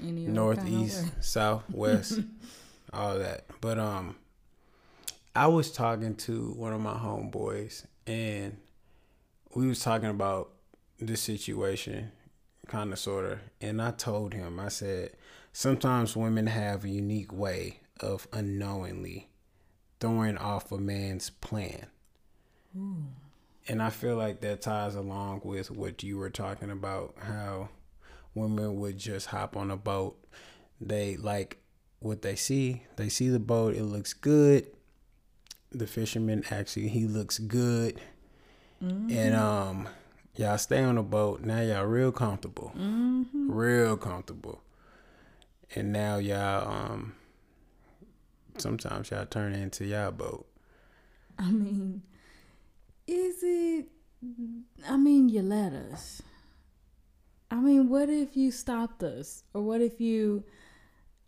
northeast, 0.00 1.02
Kind 1.02 1.12
south, 1.24 1.64
west, 1.70 2.18
all 2.92 3.18
that. 3.18 3.44
But 3.60 3.78
um, 3.78 4.16
I 5.36 5.46
was 5.46 5.70
talking 5.70 6.16
to 6.16 6.52
one 6.56 6.72
of 6.72 6.80
my 6.80 6.94
homeboys, 6.94 7.86
and 8.08 8.56
we 9.54 9.68
was 9.68 9.80
talking 9.80 10.10
about 10.10 10.50
this 10.98 11.20
situation, 11.20 12.10
kind 12.68 12.92
of, 12.92 12.98
sort 12.98 13.24
of. 13.24 13.38
And 13.60 13.80
I 13.80 13.90
told 13.90 14.34
him, 14.34 14.60
I 14.60 14.68
said, 14.68 15.12
sometimes 15.52 16.16
women 16.16 16.46
have 16.46 16.84
a 16.84 16.88
unique 16.88 17.32
way 17.32 17.80
of 18.00 18.26
unknowingly 18.32 19.28
throwing 20.00 20.38
off 20.38 20.72
a 20.72 20.78
man's 20.78 21.30
plan. 21.30 21.86
And 23.68 23.82
I 23.82 23.90
feel 23.90 24.16
like 24.16 24.40
that 24.40 24.62
ties 24.62 24.94
along 24.94 25.42
with 25.44 25.70
what 25.70 26.02
you 26.02 26.16
were 26.16 26.30
talking 26.30 26.70
about, 26.70 27.14
how 27.18 27.68
women 28.34 28.80
would 28.80 28.98
just 28.98 29.26
hop 29.26 29.56
on 29.56 29.70
a 29.70 29.76
boat. 29.76 30.16
They 30.80 31.16
like 31.16 31.58
what 31.98 32.22
they 32.22 32.36
see. 32.36 32.84
They 32.96 33.08
see 33.08 33.28
the 33.28 33.38
boat, 33.38 33.74
it 33.74 33.84
looks 33.84 34.12
good. 34.12 34.66
The 35.72 35.86
fisherman 35.86 36.44
actually 36.50 36.88
he 36.88 37.06
looks 37.06 37.38
good. 37.38 38.00
And 38.80 39.34
um 39.34 39.88
y'all 40.40 40.58
stay 40.58 40.82
on 40.82 40.94
the 40.94 41.02
boat. 41.02 41.42
Now 41.42 41.60
y'all 41.60 41.84
real 41.84 42.10
comfortable. 42.10 42.72
Real 43.52 43.96
comfortable. 43.96 44.62
And 45.74 45.92
now 45.92 46.16
y'all 46.16 46.66
um 46.68 47.14
sometimes 48.56 49.10
y'all 49.10 49.26
turn 49.26 49.52
into 49.52 49.84
y'all 49.84 50.10
boat. 50.10 50.46
I 51.38 51.50
mean, 51.50 52.02
is 53.06 53.36
it? 53.42 53.86
I 54.88 54.96
mean, 54.96 55.28
you 55.28 55.42
let 55.42 55.72
us. 55.72 56.22
I 57.50 57.56
mean, 57.56 57.88
what 57.88 58.08
if 58.08 58.36
you 58.36 58.50
stopped 58.50 59.02
us? 59.02 59.44
Or 59.52 59.62
what 59.62 59.80
if 59.80 60.00
you. 60.00 60.44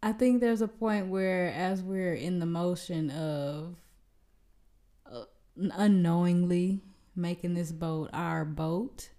I 0.02 0.12
think 0.12 0.40
there's 0.40 0.62
a 0.62 0.68
point 0.68 1.08
where, 1.08 1.52
as 1.52 1.82
we're 1.82 2.14
in 2.14 2.40
the 2.40 2.46
motion 2.46 3.10
of 3.10 3.76
uh, 5.10 5.24
unknowingly 5.56 6.80
making 7.14 7.54
this 7.54 7.72
boat 7.72 8.10
our 8.12 8.44
boat, 8.44 9.10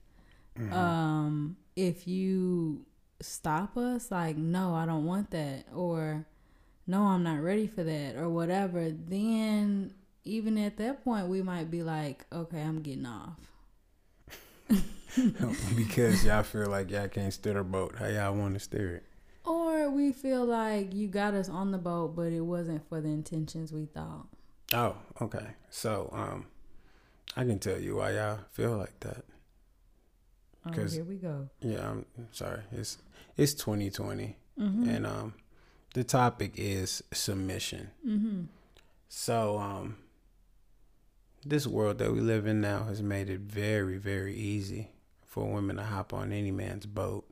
um, 0.72 1.58
if 1.76 2.08
you 2.08 2.86
stop 3.22 3.78
us, 3.78 4.12
like, 4.12 4.38
no, 4.38 4.74
I 4.76 4.86
don't 4.86 5.06
want 5.06 5.32
that, 5.32 5.66
or 5.74 6.26
no, 6.86 7.04
I'm 7.04 7.24
not 7.24 7.42
ready 7.42 7.68
for 7.68 7.84
that, 7.84 8.16
or 8.16 8.30
whatever, 8.30 8.92
then 8.92 9.94
even 10.24 10.58
at 10.58 10.78
that 10.78 11.04
point, 11.04 11.28
we 11.28 11.42
might 11.42 11.70
be 11.72 11.84
like, 11.84 12.26
okay, 12.32 12.62
I'm 12.62 12.82
getting 12.82 13.06
off. 13.06 13.40
because 15.76 16.24
y'all 16.26 16.44
feel 16.44 16.68
like 16.68 16.90
y'all 16.90 17.08
can't 17.08 17.34
steer 17.34 17.54
the 17.54 17.64
boat 17.64 17.96
how 18.00 18.08
y'all 18.08 18.34
want 18.34 18.56
to 18.56 18.60
steer 18.60 18.96
it. 18.96 19.04
Or 19.46 19.90
we 19.90 20.14
feel 20.14 20.46
like 20.46 20.94
you 20.94 21.08
got 21.08 21.34
us 21.34 21.50
on 21.50 21.72
the 21.72 21.78
boat, 21.78 22.16
but 22.16 22.32
it 22.32 22.42
wasn't 22.42 22.88
for 22.88 23.02
the 23.02 23.10
intentions 23.10 23.74
we 23.74 23.86
thought. 23.86 24.28
Oh, 24.74 24.96
okay. 25.22 25.48
So, 25.70 26.10
um, 26.14 26.46
I 27.36 27.44
can 27.46 27.60
tell 27.60 27.80
you 27.80 27.96
why 27.98 28.12
y'all 28.12 28.40
feel 28.52 28.78
like 28.78 29.00
that. 29.02 29.26
Oh, 30.66 30.72
'Cause- 30.72 30.94
here 30.94 31.04
we 31.04 31.16
go. 31.18 31.50
Yeah, 31.62 31.90
I'm 31.90 32.06
sorry. 32.32 32.62
It's 32.72 32.98
it's 33.38 33.54
2020, 33.56 34.38
Mm-hmm. 34.60 34.88
and 34.90 35.08
um, 35.08 35.34
the 35.96 36.04
topic 36.04 36.54
is 36.56 37.04
submission. 37.12 37.90
Mm-hmm. 38.08 38.44
So, 39.10 39.58
um, 39.58 39.98
this 41.46 41.66
world 41.68 41.98
that 41.98 42.14
we 42.14 42.20
live 42.22 42.46
in 42.46 42.62
now 42.62 42.84
has 42.84 43.02
made 43.02 43.30
it 43.30 43.42
very, 43.42 43.98
very 43.98 44.36
easy 44.36 44.92
for 45.26 45.52
women 45.52 45.78
to 45.78 45.84
hop 45.84 46.14
on 46.14 46.32
any 46.32 46.52
man's 46.52 46.86
boat 46.86 47.28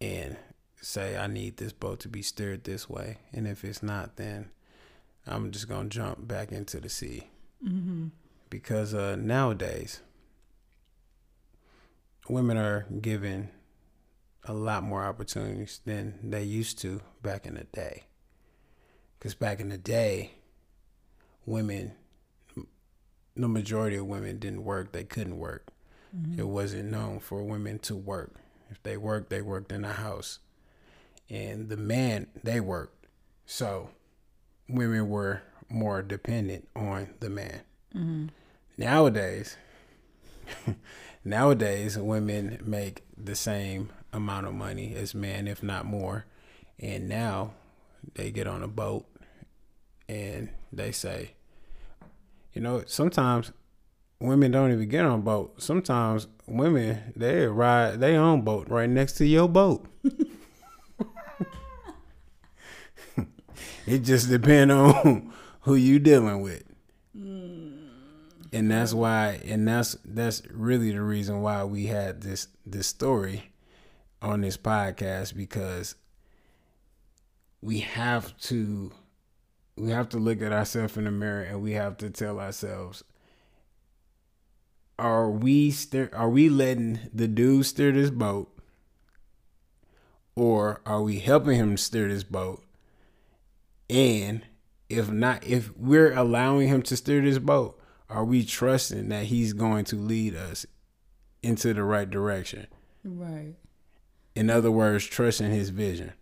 and 0.00 0.36
say, 0.80 1.16
"I 1.16 1.26
need 1.26 1.56
this 1.56 1.72
boat 1.72 1.98
to 2.00 2.08
be 2.08 2.22
steered 2.22 2.62
this 2.64 2.88
way," 2.88 3.18
and 3.32 3.46
if 3.48 3.64
it's 3.64 3.82
not, 3.82 4.16
then 4.16 4.50
I'm 5.26 5.50
just 5.50 5.68
gonna 5.68 5.88
jump 5.88 6.26
back 6.28 6.52
into 6.52 6.80
the 6.80 6.88
sea. 6.88 7.28
Mm-hmm. 7.66 8.06
Because 8.50 8.94
uh, 8.94 9.16
nowadays 9.16 10.00
women 12.28 12.56
are 12.56 12.86
given 13.00 13.50
a 14.44 14.52
lot 14.52 14.82
more 14.82 15.04
opportunities 15.04 15.80
than 15.84 16.18
they 16.22 16.42
used 16.42 16.78
to 16.78 17.00
back 17.22 17.46
in 17.46 17.54
the 17.54 17.64
day. 17.64 18.04
Because 19.18 19.34
back 19.34 19.60
in 19.60 19.68
the 19.68 19.78
day, 19.78 20.32
women, 21.44 21.92
the 23.36 23.48
majority 23.48 23.96
of 23.96 24.06
women 24.06 24.38
didn't 24.38 24.64
work, 24.64 24.92
they 24.92 25.04
couldn't 25.04 25.38
work. 25.38 25.68
It 26.38 26.48
wasn't 26.48 26.90
known 26.90 27.20
for 27.20 27.42
women 27.42 27.78
to 27.80 27.94
work. 27.94 28.34
If 28.70 28.82
they 28.82 28.96
worked, 28.96 29.28
they 29.28 29.42
worked 29.42 29.72
in 29.72 29.82
the 29.82 29.92
house. 29.92 30.38
And 31.28 31.68
the 31.68 31.76
man, 31.76 32.28
they 32.42 32.60
worked. 32.60 33.06
So 33.44 33.90
women 34.68 35.08
were 35.08 35.42
more 35.68 36.02
dependent 36.02 36.68
on 36.74 37.14
the 37.20 37.28
man. 37.28 37.60
Nowadays, 38.76 39.56
nowadays 41.24 41.98
women 41.98 42.60
make 42.64 43.04
the 43.16 43.34
same 43.34 43.90
amount 44.12 44.46
of 44.46 44.54
money 44.54 44.94
as 44.94 45.14
men, 45.14 45.48
if 45.48 45.62
not 45.62 45.84
more. 45.84 46.26
And 46.78 47.08
now 47.08 47.54
they 48.14 48.30
get 48.30 48.46
on 48.46 48.62
a 48.62 48.68
boat 48.68 49.06
and 50.08 50.50
they 50.72 50.92
say, 50.92 51.32
you 52.52 52.60
know, 52.60 52.84
sometimes 52.86 53.52
women 54.20 54.50
don't 54.52 54.72
even 54.72 54.88
get 54.88 55.04
on 55.04 55.22
boat. 55.22 55.60
Sometimes 55.60 56.28
women 56.46 57.12
they 57.16 57.46
ride 57.46 58.00
their 58.00 58.20
own 58.20 58.42
boat 58.42 58.68
right 58.68 58.88
next 58.88 59.14
to 59.14 59.26
your 59.26 59.48
boat. 59.48 59.84
it 63.86 63.98
just 64.00 64.28
depends 64.28 64.72
on 64.72 65.32
who 65.62 65.74
you 65.74 65.98
dealing 65.98 66.42
with 66.42 66.67
and 68.52 68.70
that's 68.70 68.94
why 68.94 69.40
and 69.44 69.66
that's 69.66 69.96
that's 70.04 70.42
really 70.50 70.92
the 70.92 71.02
reason 71.02 71.42
why 71.42 71.64
we 71.64 71.86
had 71.86 72.22
this 72.22 72.48
this 72.64 72.86
story 72.86 73.52
on 74.22 74.40
this 74.40 74.56
podcast 74.56 75.36
because 75.36 75.94
we 77.60 77.80
have 77.80 78.36
to 78.38 78.92
we 79.76 79.90
have 79.90 80.08
to 80.08 80.18
look 80.18 80.42
at 80.42 80.52
ourselves 80.52 80.96
in 80.96 81.04
the 81.04 81.10
mirror 81.10 81.42
and 81.42 81.62
we 81.62 81.72
have 81.72 81.96
to 81.96 82.10
tell 82.10 82.40
ourselves 82.40 83.04
are 84.98 85.30
we 85.30 85.70
steer 85.70 86.10
are 86.12 86.28
we 86.28 86.48
letting 86.48 86.98
the 87.14 87.28
dude 87.28 87.66
steer 87.66 87.92
this 87.92 88.10
boat? 88.10 88.52
Or 90.34 90.80
are 90.86 91.02
we 91.02 91.18
helping 91.18 91.56
him 91.56 91.76
steer 91.76 92.08
this 92.08 92.22
boat? 92.24 92.64
And 93.88 94.42
if 94.88 95.10
not 95.10 95.44
if 95.46 95.76
we're 95.76 96.12
allowing 96.12 96.68
him 96.68 96.82
to 96.82 96.96
steer 96.96 97.20
this 97.20 97.38
boat 97.38 97.77
are 98.10 98.24
we 98.24 98.44
trusting 98.44 99.08
that 99.10 99.24
he's 99.26 99.52
going 99.52 99.84
to 99.84 99.96
lead 99.96 100.34
us 100.34 100.64
into 101.42 101.72
the 101.74 101.82
right 101.84 102.08
direction 102.10 102.66
Right. 103.04 103.54
in 104.34 104.50
other 104.50 104.70
words 104.70 105.04
trusting 105.06 105.50
his 105.50 105.70
vision 105.70 106.12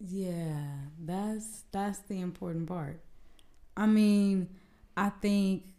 Yeah, 0.00 0.64
that's 0.98 1.64
that's 1.70 2.00
the 2.00 2.20
important 2.20 2.66
part. 2.66 3.00
I 3.76 3.86
mean, 3.86 4.48
I 4.96 5.08
think 5.10 5.74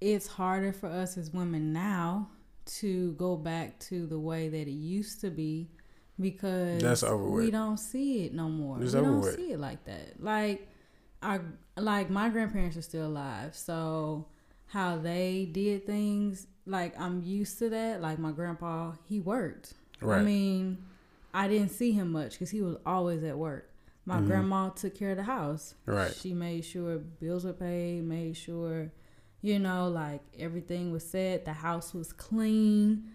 it's 0.00 0.26
harder 0.26 0.72
for 0.72 0.88
us 0.88 1.16
as 1.16 1.30
women 1.32 1.72
now 1.72 2.28
to 2.80 3.12
go 3.12 3.36
back 3.36 3.78
to 3.88 4.06
the 4.06 4.18
way 4.18 4.48
that 4.48 4.66
it 4.68 4.72
used 4.72 5.20
to 5.20 5.30
be 5.30 5.70
because 6.20 6.82
That's 6.82 7.02
over 7.04 7.22
with. 7.24 7.44
we 7.44 7.50
don't 7.50 7.78
see 7.78 8.24
it 8.26 8.34
no 8.34 8.48
more. 8.48 8.82
It's 8.82 8.94
we 8.94 9.00
don't 9.00 9.20
with. 9.20 9.36
see 9.36 9.52
it 9.52 9.60
like 9.60 9.84
that. 9.84 10.20
Like 10.22 10.68
our 11.22 11.40
like 11.76 12.10
my 12.10 12.28
grandparents 12.28 12.76
are 12.76 12.82
still 12.82 13.06
alive, 13.06 13.54
so 13.56 14.26
how 14.72 14.96
they 14.96 15.48
did 15.52 15.84
things, 15.84 16.46
like 16.66 16.98
I'm 16.98 17.22
used 17.22 17.58
to 17.58 17.68
that. 17.68 18.00
Like 18.00 18.18
my 18.18 18.32
grandpa, 18.32 18.92
he 19.04 19.20
worked. 19.20 19.74
I 20.02 20.20
mean, 20.22 20.78
I 21.34 21.46
didn't 21.46 21.68
see 21.68 21.92
him 21.92 22.10
much 22.10 22.32
because 22.32 22.50
he 22.50 22.62
was 22.62 22.76
always 22.84 23.22
at 23.22 23.36
work. 23.36 23.68
My 24.04 24.20
grandma 24.20 24.70
took 24.70 24.98
care 24.98 25.10
of 25.10 25.18
the 25.18 25.22
house. 25.22 25.74
Mm-hmm. 25.82 25.98
Right. 25.98 26.14
She 26.14 26.34
made 26.34 26.64
sure 26.64 26.98
bills 26.98 27.44
were 27.44 27.52
paid, 27.52 28.02
made 28.02 28.36
sure, 28.36 28.90
you 29.42 29.58
know, 29.58 29.88
like 29.88 30.22
everything 30.38 30.90
was 30.90 31.08
set, 31.08 31.44
the 31.44 31.52
house 31.52 31.94
was 31.94 32.12
clean. 32.12 33.12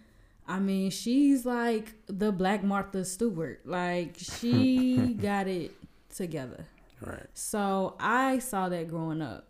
I 0.48 0.60
mean, 0.60 0.92
she's 0.92 1.46
like 1.46 1.94
the 2.06 2.32
Black 2.32 2.64
Martha 2.64 3.04
Stewart. 3.04 3.62
Like 3.66 4.16
she 4.18 5.14
got 5.22 5.48
it 5.48 5.72
together. 6.16 6.66
right 7.02 7.26
So 7.34 7.96
I 8.00 8.40
saw 8.40 8.70
that 8.70 8.88
growing 8.88 9.22
up. 9.22 9.50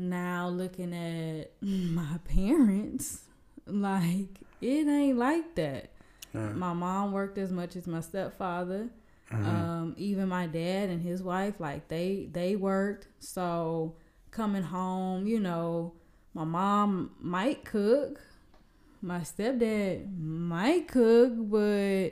Now 0.00 0.48
looking 0.48 0.94
at 0.94 1.52
my 1.60 2.18
parents, 2.24 3.20
like 3.66 4.40
it 4.62 4.88
ain't 4.88 5.18
like 5.18 5.54
that. 5.56 5.90
Yeah. 6.32 6.52
My 6.52 6.72
mom 6.72 7.12
worked 7.12 7.36
as 7.36 7.52
much 7.52 7.76
as 7.76 7.86
my 7.86 8.00
stepfather. 8.00 8.88
Mm-hmm. 9.30 9.46
Um, 9.46 9.94
even 9.98 10.28
my 10.28 10.46
dad 10.46 10.88
and 10.88 11.02
his 11.02 11.22
wife, 11.22 11.60
like 11.60 11.88
they 11.88 12.30
they 12.32 12.56
worked. 12.56 13.08
So 13.18 13.94
coming 14.30 14.62
home, 14.62 15.26
you 15.26 15.38
know, 15.38 15.92
my 16.32 16.44
mom 16.44 17.10
might 17.20 17.66
cook, 17.66 18.22
my 19.02 19.20
stepdad 19.20 20.18
might 20.18 20.88
cook, 20.88 21.34
but 21.36 22.10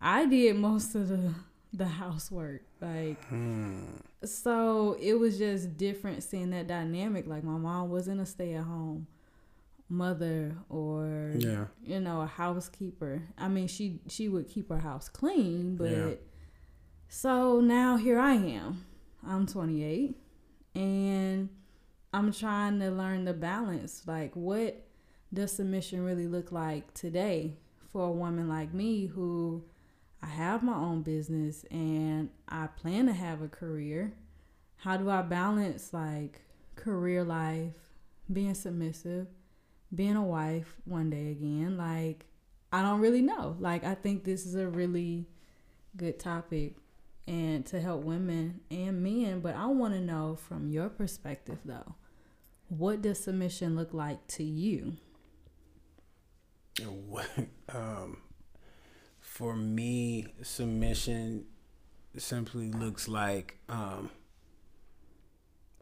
I 0.00 0.26
did 0.26 0.54
most 0.68 0.94
of 0.94 1.08
the 1.08 1.34
the 1.76 1.86
housework. 1.86 2.62
Like 2.80 3.22
Hmm. 3.26 3.78
so 4.24 4.96
it 5.00 5.14
was 5.14 5.38
just 5.38 5.76
different 5.76 6.22
seeing 6.22 6.50
that 6.50 6.66
dynamic. 6.68 7.26
Like 7.26 7.44
my 7.44 7.56
mom 7.58 7.90
wasn't 7.90 8.20
a 8.20 8.26
stay 8.26 8.54
at 8.54 8.64
home 8.64 9.06
mother 9.88 10.56
or 10.68 11.32
Yeah. 11.36 11.66
you 11.82 12.00
know 12.00 12.20
a 12.22 12.26
housekeeper. 12.26 13.22
I 13.36 13.48
mean 13.48 13.66
she 13.68 14.00
she 14.08 14.28
would 14.28 14.48
keep 14.48 14.68
her 14.70 14.78
house 14.78 15.08
clean, 15.08 15.76
but 15.76 15.90
Yeah. 15.90 16.14
so 17.08 17.60
now 17.60 17.96
here 17.96 18.18
I 18.18 18.34
am. 18.34 18.84
I'm 19.26 19.46
28 19.46 20.16
and 20.74 21.48
I'm 22.12 22.32
trying 22.32 22.78
to 22.80 22.90
learn 22.90 23.24
the 23.24 23.34
balance. 23.34 24.06
Like 24.06 24.34
what 24.36 24.86
does 25.32 25.52
submission 25.52 26.04
really 26.04 26.28
look 26.28 26.52
like 26.52 26.94
today 26.94 27.56
for 27.90 28.04
a 28.06 28.12
woman 28.12 28.48
like 28.48 28.72
me 28.72 29.06
who 29.06 29.64
I 30.24 30.26
have 30.26 30.62
my 30.62 30.74
own 30.74 31.02
business 31.02 31.66
and 31.70 32.30
I 32.48 32.66
plan 32.68 33.06
to 33.06 33.12
have 33.12 33.42
a 33.42 33.48
career. 33.48 34.14
How 34.76 34.96
do 34.96 35.10
I 35.10 35.20
balance 35.20 35.92
like 35.92 36.40
career 36.76 37.22
life, 37.22 37.74
being 38.32 38.54
submissive, 38.54 39.26
being 39.94 40.16
a 40.16 40.22
wife 40.22 40.76
one 40.86 41.10
day 41.10 41.30
again? 41.30 41.76
Like 41.76 42.24
I 42.72 42.80
don't 42.80 43.00
really 43.00 43.20
know. 43.20 43.56
Like 43.60 43.84
I 43.84 43.94
think 43.94 44.24
this 44.24 44.46
is 44.46 44.54
a 44.54 44.66
really 44.66 45.26
good 45.94 46.18
topic 46.18 46.76
and 47.28 47.66
to 47.66 47.78
help 47.78 48.02
women 48.02 48.60
and 48.70 49.02
men, 49.02 49.40
but 49.40 49.54
I 49.54 49.66
want 49.66 49.92
to 49.92 50.00
know 50.00 50.36
from 50.36 50.70
your 50.70 50.88
perspective 50.88 51.58
though. 51.66 51.96
What 52.68 53.02
does 53.02 53.22
submission 53.22 53.76
look 53.76 53.92
like 53.92 54.26
to 54.28 54.42
you? 54.42 54.96
Um, 57.66 58.18
for 59.34 59.56
me, 59.56 60.28
submission 60.42 61.44
simply 62.16 62.70
looks 62.70 63.08
like 63.08 63.58
um, 63.68 64.08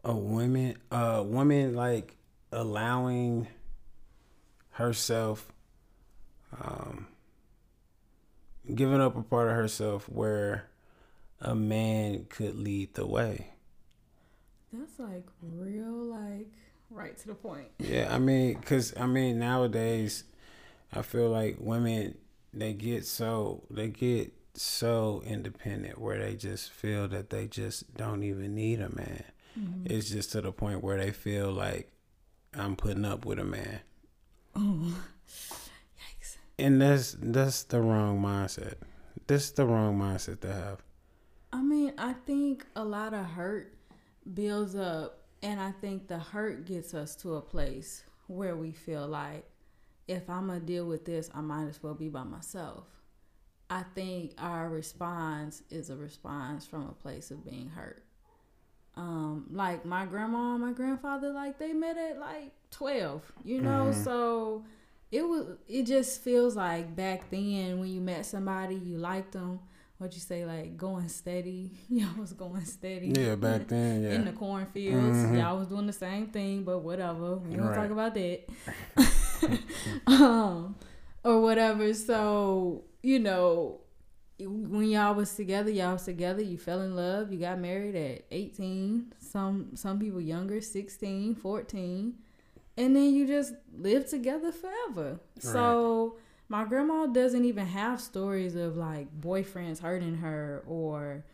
a 0.03 0.15
woman, 0.15 0.75
a 0.89 1.21
woman 1.21 1.75
like 1.75 2.17
allowing 2.51 3.47
herself, 4.71 5.53
um, 6.59 7.05
giving 8.73 8.99
up 8.99 9.15
a 9.15 9.21
part 9.21 9.49
of 9.49 9.55
herself 9.55 10.09
where 10.09 10.67
a 11.39 11.53
man 11.53 12.25
could 12.29 12.55
lead 12.55 12.95
the 12.95 13.05
way. 13.05 13.51
That's 14.71 14.97
like 14.97 15.27
real 15.43 16.05
like 16.05 16.47
right 16.89 17.15
to 17.19 17.27
the 17.27 17.35
point. 17.35 17.67
Yeah, 17.77 18.11
I 18.11 18.17
mean, 18.17 18.55
cause 18.61 18.95
I 18.99 19.05
mean 19.05 19.37
nowadays, 19.37 20.23
I 20.91 21.03
feel 21.03 21.29
like 21.29 21.57
women 21.59 22.17
they 22.53 22.73
get 22.73 23.05
so 23.05 23.63
they 23.69 23.89
get 23.89 24.31
so 24.55 25.23
independent 25.25 25.99
where 25.99 26.19
they 26.19 26.35
just 26.35 26.71
feel 26.71 27.07
that 27.07 27.29
they 27.31 27.47
just 27.47 27.95
don't 27.95 28.23
even 28.23 28.53
need 28.55 28.79
a 28.79 28.89
man. 28.95 29.23
Mm-hmm. 29.59 29.87
It's 29.93 30.09
just 30.09 30.31
to 30.33 30.41
the 30.41 30.51
point 30.51 30.83
where 30.83 30.97
they 30.97 31.11
feel 31.11 31.51
like 31.51 31.91
I'm 32.55 32.75
putting 32.75 33.05
up 33.05 33.25
with 33.25 33.39
a 33.39 33.43
man, 33.43 33.79
Oh. 34.55 34.95
Yikes. 35.27 36.37
and 36.59 36.81
that's 36.81 37.15
that's 37.19 37.63
the 37.63 37.81
wrong 37.81 38.21
mindset. 38.21 38.75
That's 39.27 39.51
the 39.51 39.65
wrong 39.65 39.97
mindset 39.99 40.41
to 40.41 40.53
have. 40.53 40.83
I 41.51 41.61
mean, 41.61 41.93
I 41.97 42.13
think 42.13 42.65
a 42.75 42.83
lot 42.83 43.13
of 43.13 43.25
hurt 43.25 43.73
builds 44.33 44.75
up, 44.75 45.19
and 45.41 45.59
I 45.59 45.71
think 45.71 46.07
the 46.07 46.17
hurt 46.19 46.65
gets 46.65 46.93
us 46.93 47.15
to 47.17 47.35
a 47.35 47.41
place 47.41 48.03
where 48.27 48.55
we 48.55 48.71
feel 48.71 49.07
like 49.07 49.45
if 50.07 50.29
I'm 50.29 50.47
gonna 50.47 50.59
deal 50.59 50.85
with 50.85 51.05
this, 51.05 51.29
I 51.33 51.41
might 51.41 51.67
as 51.67 51.81
well 51.81 51.93
be 51.93 52.09
by 52.09 52.23
myself. 52.23 52.85
I 53.69 53.83
think 53.95 54.33
our 54.37 54.69
response 54.69 55.63
is 55.69 55.89
a 55.89 55.95
response 55.95 56.65
from 56.65 56.87
a 56.87 56.91
place 56.93 57.31
of 57.31 57.43
being 57.45 57.69
hurt. 57.69 58.03
Um, 58.95 59.47
like 59.51 59.85
my 59.85 60.05
grandma 60.05 60.53
and 60.53 60.61
my 60.63 60.71
grandfather, 60.71 61.31
like 61.31 61.57
they 61.57 61.73
met 61.73 61.97
at 61.97 62.19
like 62.19 62.51
twelve, 62.69 63.23
you 63.43 63.59
know, 63.61 63.91
so 63.91 64.63
it 65.11 65.23
was 65.27 65.57
it 65.67 65.83
just 65.85 66.21
feels 66.21 66.55
like 66.55 66.95
back 66.95 67.29
then 67.31 67.79
when 67.79 67.89
you 67.89 68.01
met 68.01 68.25
somebody 68.25 68.75
you 68.75 68.97
liked 68.97 69.33
them 69.33 69.59
what 69.99 70.11
you 70.15 70.19
say 70.19 70.43
like 70.43 70.75
going 70.75 71.07
steady 71.07 71.69
y'all 71.89 72.07
was 72.19 72.33
going 72.33 72.65
steady 72.65 73.09
Yeah, 73.09 73.35
back 73.35 73.67
then, 73.67 74.03
in 74.05 74.25
the 74.25 74.31
yeah, 74.31 74.37
cornfields 74.37 75.23
Mhm. 75.23 75.37
y'all 75.37 75.59
was 75.59 75.67
doing 75.67 75.85
the 75.85 75.93
same 75.93 76.27
thing 76.27 76.63
but 76.63 76.79
whatever 76.79 77.35
we 77.37 77.55
don't 77.55 77.67
Right. 77.67 77.75
talk 77.75 77.91
about 77.91 78.15
that 78.15 78.41
um 80.07 80.75
or 81.23 81.41
whatever. 81.41 81.93
So 81.93 82.83
you 83.01 83.19
know 83.19 83.81
when 84.39 84.89
y'all 84.89 85.13
was 85.13 85.33
together 85.35 85.69
y'all 85.69 85.93
was 85.93 86.03
together 86.03 86.41
you 86.41 86.57
fell 86.57 86.81
in 86.81 86.95
love 86.95 87.31
you 87.31 87.39
got 87.39 87.57
married 87.59 87.95
at 87.95 88.25
18 88.31 89.13
some 89.19 89.69
some 89.75 89.99
people 89.99 90.19
younger 90.19 90.59
16 90.59 91.35
14 91.35 92.15
and 92.77 92.95
then 92.95 93.13
you 93.13 93.27
just 93.27 93.53
live 93.77 94.09
together 94.09 94.51
forever. 94.51 95.19
So 95.39 96.17
my 96.49 96.65
grandma 96.65 97.05
doesn't 97.05 97.45
even 97.45 97.67
have 97.67 98.01
stories 98.01 98.55
of 98.55 98.77
like 98.77 99.07
boyfriends 99.19 99.81
hurting 99.81 100.15
her 100.17 100.63
or 100.65 101.25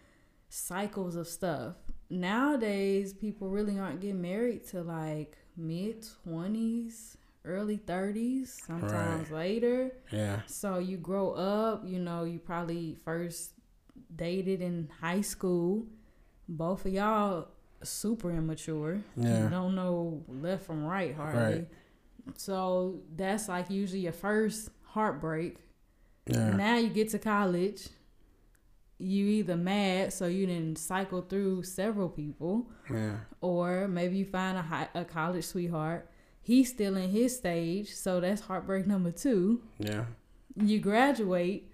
cycles 0.49 1.15
of 1.15 1.27
stuff. 1.27 1.75
Nowadays 2.09 3.13
people 3.13 3.49
really 3.49 3.79
aren't 3.79 4.01
getting 4.01 4.21
married 4.21 4.67
to 4.67 4.81
like 4.81 5.37
mid 5.55 6.05
20s 6.27 7.15
early 7.49 7.77
30s 7.77 8.47
sometimes 8.65 9.29
later 9.31 9.91
yeah, 10.11 10.41
so 10.47 10.77
you 10.79 10.97
grow 10.97 11.31
up, 11.31 11.83
you 11.85 11.99
know, 11.99 12.23
you 12.23 12.39
probably 12.39 12.97
first 13.03 13.53
dated 14.15 14.61
in 14.61 14.89
high 15.01 15.21
school. 15.21 15.85
Both 16.47 16.85
of 16.85 16.93
y'all 16.93 17.47
super 17.83 18.31
immature. 18.31 19.01
Yeah. 19.15 19.43
You 19.43 19.49
don't 19.49 19.75
know 19.75 20.23
left 20.27 20.65
from 20.65 20.83
right 20.83 21.15
hardly. 21.15 21.41
Right. 21.41 21.67
So 22.37 23.01
that's 23.15 23.47
like 23.47 23.69
usually 23.69 24.01
your 24.01 24.13
first 24.13 24.69
heartbreak. 24.83 25.57
yeah, 26.27 26.51
Now 26.51 26.77
you 26.77 26.89
get 26.89 27.09
to 27.09 27.19
college, 27.19 27.87
you 28.97 29.25
either 29.27 29.55
mad, 29.55 30.11
so 30.13 30.25
you 30.27 30.45
didn't 30.45 30.77
cycle 30.77 31.21
through 31.21 31.63
several 31.63 32.09
people, 32.09 32.69
yeah, 32.91 33.17
or 33.41 33.87
maybe 33.87 34.17
you 34.17 34.25
find 34.25 34.57
a, 34.57 34.61
high, 34.61 34.89
a 34.93 35.05
college 35.05 35.45
sweetheart 35.45 36.09
he's 36.41 36.69
still 36.69 36.95
in 36.97 37.09
his 37.09 37.35
stage, 37.37 37.93
so 37.93 38.19
that's 38.19 38.41
heartbreak 38.41 38.85
number 38.87 39.11
two. 39.11 39.61
Yeah. 39.77 40.05
You 40.55 40.79
graduate, 40.79 41.71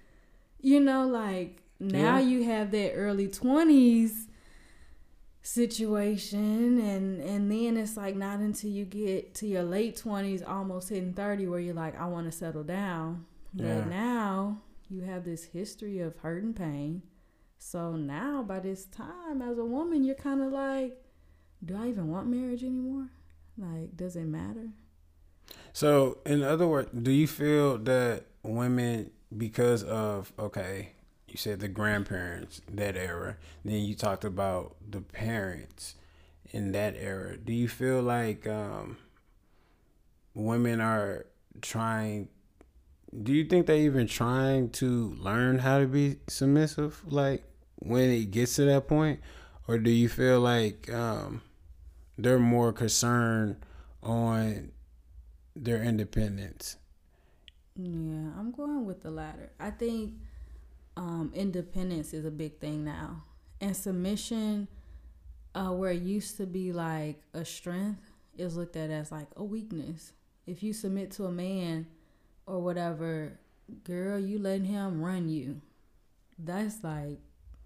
you 0.62 0.80
know, 0.80 1.08
like 1.08 1.62
now 1.80 2.18
Yeah. 2.18 2.28
you 2.28 2.44
have 2.44 2.72
that 2.72 2.94
early 2.94 3.28
twenties 3.28 4.28
situation 5.42 6.80
and 6.80 7.22
and 7.22 7.52
then 7.52 7.78
it's 7.78 7.96
like 7.96 8.16
not 8.16 8.40
until 8.40 8.72
you 8.72 8.84
get 8.84 9.36
to 9.36 9.46
your 9.46 9.62
late 9.62 9.96
20s 10.04 10.42
almost 10.48 10.90
hitting 10.90 11.14
30 11.14 11.48
where 11.48 11.60
you're 11.60 11.76
like 11.76 11.96
I 12.00 12.08
want 12.08 12.26
to 12.26 12.36
settle 12.36 12.64
down 12.64 13.26
Yeah. 13.54 13.76
but 13.82 13.88
now 13.90 14.62
you 14.90 15.02
have 15.02 15.24
this 15.24 15.44
history 15.44 16.00
of 16.00 16.16
hurt 16.18 16.42
and 16.42 16.56
pain 16.56 17.04
so 17.60 17.96
now 17.96 18.42
by 18.42 18.60
this 18.60 18.86
time 18.86 19.44
as 19.44 19.60
a 19.60 19.66
woman 19.66 20.04
you're 20.04 20.16
kind 20.16 20.42
of 20.42 20.52
like 20.52 20.98
do 21.64 21.78
I 21.78 21.90
even 21.90 22.08
want 22.10 22.28
marriage 22.28 22.64
anymore 22.64 23.10
like 23.58 23.96
does 23.96 24.16
it 24.16 24.26
matter 24.26 24.70
So, 25.74 26.20
in 26.26 26.44
other 26.44 26.68
words, 26.68 26.90
do 26.94 27.12
you 27.12 27.28
feel 27.28 27.78
that 27.80 28.26
women, 28.44 29.12
because 29.36 29.84
of 29.84 30.32
okay, 30.40 30.94
you 31.28 31.38
said 31.38 31.60
the 31.60 31.68
grandparents 31.68 32.62
that 32.72 32.96
era, 32.96 33.38
then 33.64 33.84
you 33.84 33.96
talked 33.96 34.24
about 34.24 34.76
the 34.90 35.02
parents 35.02 35.96
in 36.52 36.72
that 36.72 36.96
era. 36.98 37.38
Do 37.38 37.54
you 37.54 37.68
feel 37.68 38.02
like 38.02 38.48
um, 38.48 38.98
women 40.34 40.82
are 40.82 41.26
trying? 41.62 42.30
Do 43.24 43.34
you 43.34 43.46
think 43.46 43.68
they 43.68 43.82
even 43.82 44.08
trying 44.08 44.70
to 44.72 45.16
learn 45.20 45.60
how 45.60 45.80
to 45.80 45.88
be 45.88 46.18
submissive? 46.28 47.02
Like 47.08 47.44
when 47.78 48.10
it 48.10 48.32
gets 48.32 48.56
to 48.58 48.66
that 48.66 48.88
point, 48.88 49.20
or 49.68 49.78
do 49.78 49.90
you 49.92 50.10
feel 50.10 50.40
like 50.42 50.92
um, 50.92 51.42
they're 52.18 52.40
more 52.40 52.72
concerned 52.72 53.58
on 54.02 54.72
their 55.56 55.82
independence. 55.82 56.78
Yeah, 57.76 58.32
I'm 58.38 58.52
going 58.56 58.86
with 58.86 59.02
the 59.02 59.12
latter. 59.12 59.52
I 59.60 59.72
think 59.72 60.14
um, 60.96 61.32
independence 61.36 62.14
is 62.14 62.26
a 62.26 62.32
big 62.32 62.60
thing 62.60 62.86
now, 62.86 63.24
and 63.60 63.76
submission, 63.76 64.68
uh, 65.54 65.72
where 65.72 65.92
it 65.92 66.02
used 66.02 66.38
to 66.38 66.46
be 66.46 66.72
like 66.72 67.22
a 67.34 67.44
strength, 67.44 68.12
is 68.38 68.56
looked 68.56 68.76
at 68.76 68.90
as 68.90 69.12
like 69.12 69.28
a 69.36 69.44
weakness. 69.44 70.14
If 70.46 70.64
you 70.64 70.74
submit 70.74 71.12
to 71.12 71.26
a 71.26 71.32
man 71.32 71.88
or 72.46 72.60
whatever, 72.60 73.40
girl, 73.84 74.20
you 74.20 74.40
letting 74.40 74.66
him 74.66 75.02
run 75.02 75.28
you. 75.28 75.62
That's 76.38 76.84
like 76.84 77.20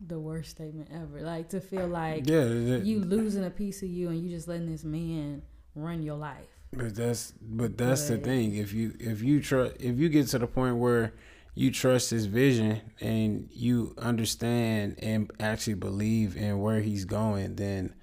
the 0.06 0.20
worst 0.20 0.52
statement 0.52 0.90
ever. 0.94 1.22
Like 1.22 1.50
to 1.50 1.60
feel 1.62 1.88
like 1.88 2.28
Yeah, 2.28 2.46
that- 2.46 2.84
you 2.86 3.00
losing 3.02 3.44
a 3.44 3.50
piece 3.50 3.82
of 3.84 3.90
you 3.90 4.10
and 4.10 4.22
you 4.24 4.30
just 4.30 4.48
letting 4.48 4.70
this 4.72 4.84
man 4.84 5.42
run 5.76 6.02
your 6.04 6.18
life. 6.18 6.48
but 6.72 6.96
that's 6.96 7.34
but 7.42 7.78
that's 7.78 8.08
the 8.08 8.18
thing. 8.18 8.56
If 8.56 8.74
you 8.74 8.94
if 9.00 9.22
you 9.24 9.42
trust 9.42 9.76
if 9.80 9.98
you 10.00 10.08
get 10.10 10.28
to 10.28 10.40
the 10.40 10.48
point 10.48 10.78
where 10.78 11.14
you 11.56 11.72
trust 11.72 12.12
his 12.12 12.26
vision 12.28 12.80
and 13.02 13.50
you 13.52 13.94
understand 13.98 14.96
and 15.00 15.30
actually 15.40 15.74
believe 15.74 16.38
in 16.38 16.60
where 16.62 16.80
he's 16.80 17.06
going, 17.06 17.56
then 17.56 17.94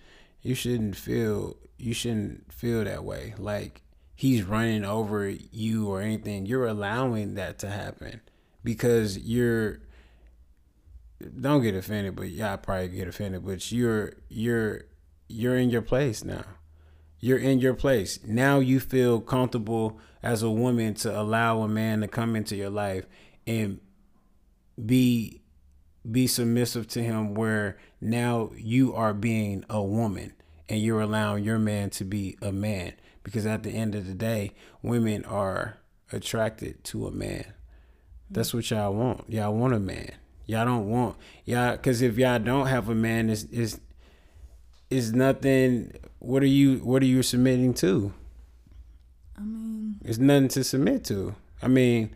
you 0.42 0.54
shouldn't 0.54 0.96
feel 0.96 1.56
you 1.78 1.94
shouldn't 1.94 2.52
feel 2.52 2.84
that 2.84 3.04
way. 3.04 3.34
Like 3.38 3.82
he's 4.14 4.42
running 4.42 4.84
over 4.84 5.28
you 5.28 5.88
or 5.88 6.00
anything. 6.02 6.44
You're 6.46 6.66
allowing 6.66 7.34
that 7.34 7.58
to 7.60 7.70
happen 7.70 8.20
because 8.64 9.16
you're 9.18 9.80
don't 11.40 11.62
get 11.62 11.74
offended, 11.74 12.16
but 12.16 12.28
yeah, 12.28 12.54
I 12.54 12.56
probably 12.56 12.88
get 12.88 13.08
offended, 13.08 13.44
but 13.44 13.72
you're 13.72 14.14
you're 14.28 14.82
you're 15.28 15.56
in 15.56 15.70
your 15.70 15.82
place 15.82 16.24
now. 16.24 16.44
You're 17.18 17.38
in 17.38 17.58
your 17.58 17.74
place. 17.74 18.20
Now 18.24 18.58
you 18.58 18.78
feel 18.78 19.20
comfortable 19.20 19.98
as 20.22 20.42
a 20.42 20.50
woman 20.50 20.94
to 20.94 21.18
allow 21.18 21.62
a 21.62 21.68
man 21.68 22.00
to 22.00 22.08
come 22.08 22.36
into 22.36 22.56
your 22.56 22.70
life 22.70 23.06
and 23.46 23.80
be 24.84 25.42
be 26.10 26.26
submissive 26.26 26.86
to 26.86 27.02
him 27.02 27.34
where 27.34 27.78
now 28.00 28.50
you 28.56 28.94
are 28.94 29.14
being 29.14 29.64
a 29.68 29.82
woman 29.82 30.32
and 30.68 30.80
you're 30.80 31.00
allowing 31.00 31.42
your 31.42 31.58
man 31.58 31.90
to 31.90 32.04
be 32.04 32.36
a 32.42 32.52
man 32.52 32.92
because 33.22 33.46
at 33.46 33.62
the 33.62 33.70
end 33.70 33.94
of 33.94 34.06
the 34.06 34.14
day 34.14 34.52
women 34.82 35.24
are 35.24 35.78
attracted 36.12 36.84
to 36.84 37.08
a 37.08 37.10
man 37.10 37.44
that's 38.30 38.54
what 38.54 38.70
y'all 38.70 38.94
want 38.94 39.24
y'all 39.28 39.52
want 39.52 39.74
a 39.74 39.80
man 39.80 40.12
y'all 40.46 40.64
don't 40.64 40.88
want 40.88 41.16
y'all 41.44 41.72
because 41.72 42.02
if 42.02 42.16
y'all 42.16 42.38
don't 42.38 42.66
have 42.66 42.88
a 42.88 42.94
man 42.94 43.28
is 43.28 43.44
is 43.44 43.80
is 44.90 45.12
nothing 45.12 45.92
what 46.18 46.42
are 46.42 46.46
you 46.46 46.78
what 46.78 47.02
are 47.02 47.06
you 47.06 47.22
submitting 47.22 47.74
to? 47.74 48.12
I 49.36 49.42
mean, 49.42 49.96
it's 50.04 50.18
nothing 50.18 50.48
to 50.48 50.64
submit 50.64 51.04
to. 51.04 51.34
I 51.62 51.68
mean 51.68 52.14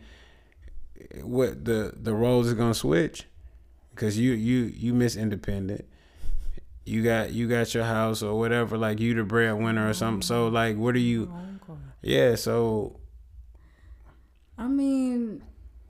what 1.23 1.65
the 1.65 1.93
the 1.95 2.13
roles 2.13 2.47
is 2.47 2.53
gonna 2.53 2.73
switch 2.73 3.25
because 3.91 4.17
you 4.17 4.31
you 4.33 4.71
you 4.75 4.93
miss 4.93 5.15
independent. 5.15 5.85
You 6.85 7.03
got 7.03 7.31
you 7.31 7.47
got 7.47 7.73
your 7.73 7.83
house 7.83 8.23
or 8.23 8.39
whatever 8.39 8.77
like 8.77 8.99
you 8.99 9.13
the 9.13 9.23
breadwinner 9.23 9.89
or 9.89 9.93
something. 9.93 10.21
So 10.21 10.47
like 10.47 10.77
what 10.77 10.95
are 10.95 10.99
you 10.99 11.31
oh, 11.69 11.77
yeah 12.01 12.35
so 12.35 12.97
I 14.61 14.67
mean, 14.67 15.41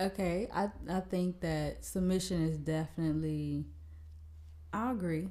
okay, 0.02 0.48
I 0.54 0.70
I 0.90 1.00
think 1.02 1.42
that 1.42 1.84
submission 1.86 2.48
is 2.48 2.58
definitely 2.58 3.66
I 4.74 4.92
agree. 4.92 5.30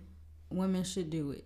Women 0.50 0.85
should 0.85 1.11
do 1.11 1.30
it. 1.30 1.44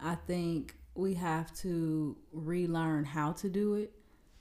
I 0.00 0.14
think 0.14 0.76
we 0.94 1.14
have 1.14 1.54
to 1.58 2.16
relearn 2.32 3.04
how 3.04 3.32
to 3.32 3.48
do 3.48 3.74
it 3.74 3.92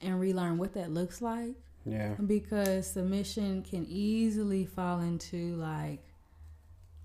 and 0.01 0.19
relearn 0.19 0.57
what 0.57 0.73
that 0.73 0.91
looks 0.91 1.21
like 1.21 1.55
yeah 1.85 2.13
because 2.25 2.85
submission 2.85 3.63
can 3.63 3.85
easily 3.89 4.65
fall 4.65 4.99
into 4.99 5.55
like 5.55 6.03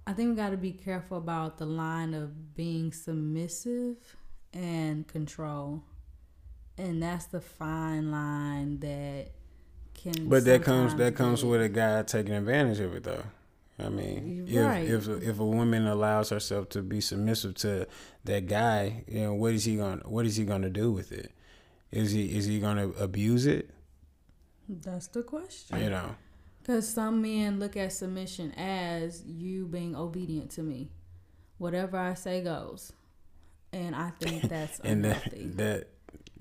I 0.06 0.12
think 0.14 0.30
we 0.30 0.36
got 0.36 0.50
to 0.50 0.56
be 0.56 0.72
careful 0.72 1.16
about 1.16 1.58
the 1.58 1.66
line 1.66 2.12
of 2.12 2.54
being 2.54 2.92
submissive 2.92 3.96
and 4.52 5.06
control. 5.06 5.82
And 6.76 7.02
that's 7.02 7.26
the 7.26 7.40
fine 7.40 8.10
line 8.10 8.80
that 8.80 9.28
can 10.02 10.28
but 10.28 10.44
that 10.44 10.62
comes 10.62 10.94
that 10.96 11.14
comes 11.14 11.44
with 11.44 11.62
a 11.62 11.68
guy 11.68 12.02
taking 12.02 12.34
advantage 12.34 12.80
of 12.80 12.94
it 12.94 13.04
though 13.04 13.24
I 13.78 13.88
mean, 13.88 14.46
if, 14.48 14.56
Right. 14.56 14.88
if 14.88 15.08
if 15.08 15.38
a 15.40 15.46
woman 15.46 15.86
allows 15.86 16.30
herself 16.30 16.68
to 16.70 16.82
be 16.82 17.00
submissive 17.00 17.54
to 17.56 17.86
that 18.24 18.46
guy, 18.46 19.04
you 19.08 19.22
know, 19.22 19.34
what 19.34 19.54
is 19.54 19.64
he 19.64 19.76
going? 19.76 20.00
to 20.00 20.08
What 20.08 20.26
is 20.26 20.36
he 20.36 20.44
going 20.44 20.62
to 20.62 20.70
do 20.70 20.92
with 20.92 21.10
it? 21.10 21.32
Is 21.90 22.12
he 22.12 22.36
is 22.36 22.46
he 22.46 22.60
going 22.60 22.76
to 22.76 22.96
abuse 23.02 23.46
it? 23.46 23.70
That's 24.68 25.08
the 25.08 25.22
question. 25.22 25.80
You 25.80 25.90
know, 25.90 26.14
Because 26.60 26.88
some 26.88 27.22
men 27.22 27.58
look 27.58 27.76
at 27.76 27.92
submission 27.92 28.52
as 28.52 29.24
you 29.26 29.66
being 29.66 29.96
obedient 29.96 30.50
to 30.52 30.62
me. 30.62 30.90
Whatever 31.58 31.96
I 31.98 32.14
say 32.14 32.42
goes. 32.42 32.92
And 33.72 33.96
I 33.96 34.10
think 34.20 34.42
that's 34.48 34.80
and 34.80 35.04
that 35.04 35.22
that 35.56 35.88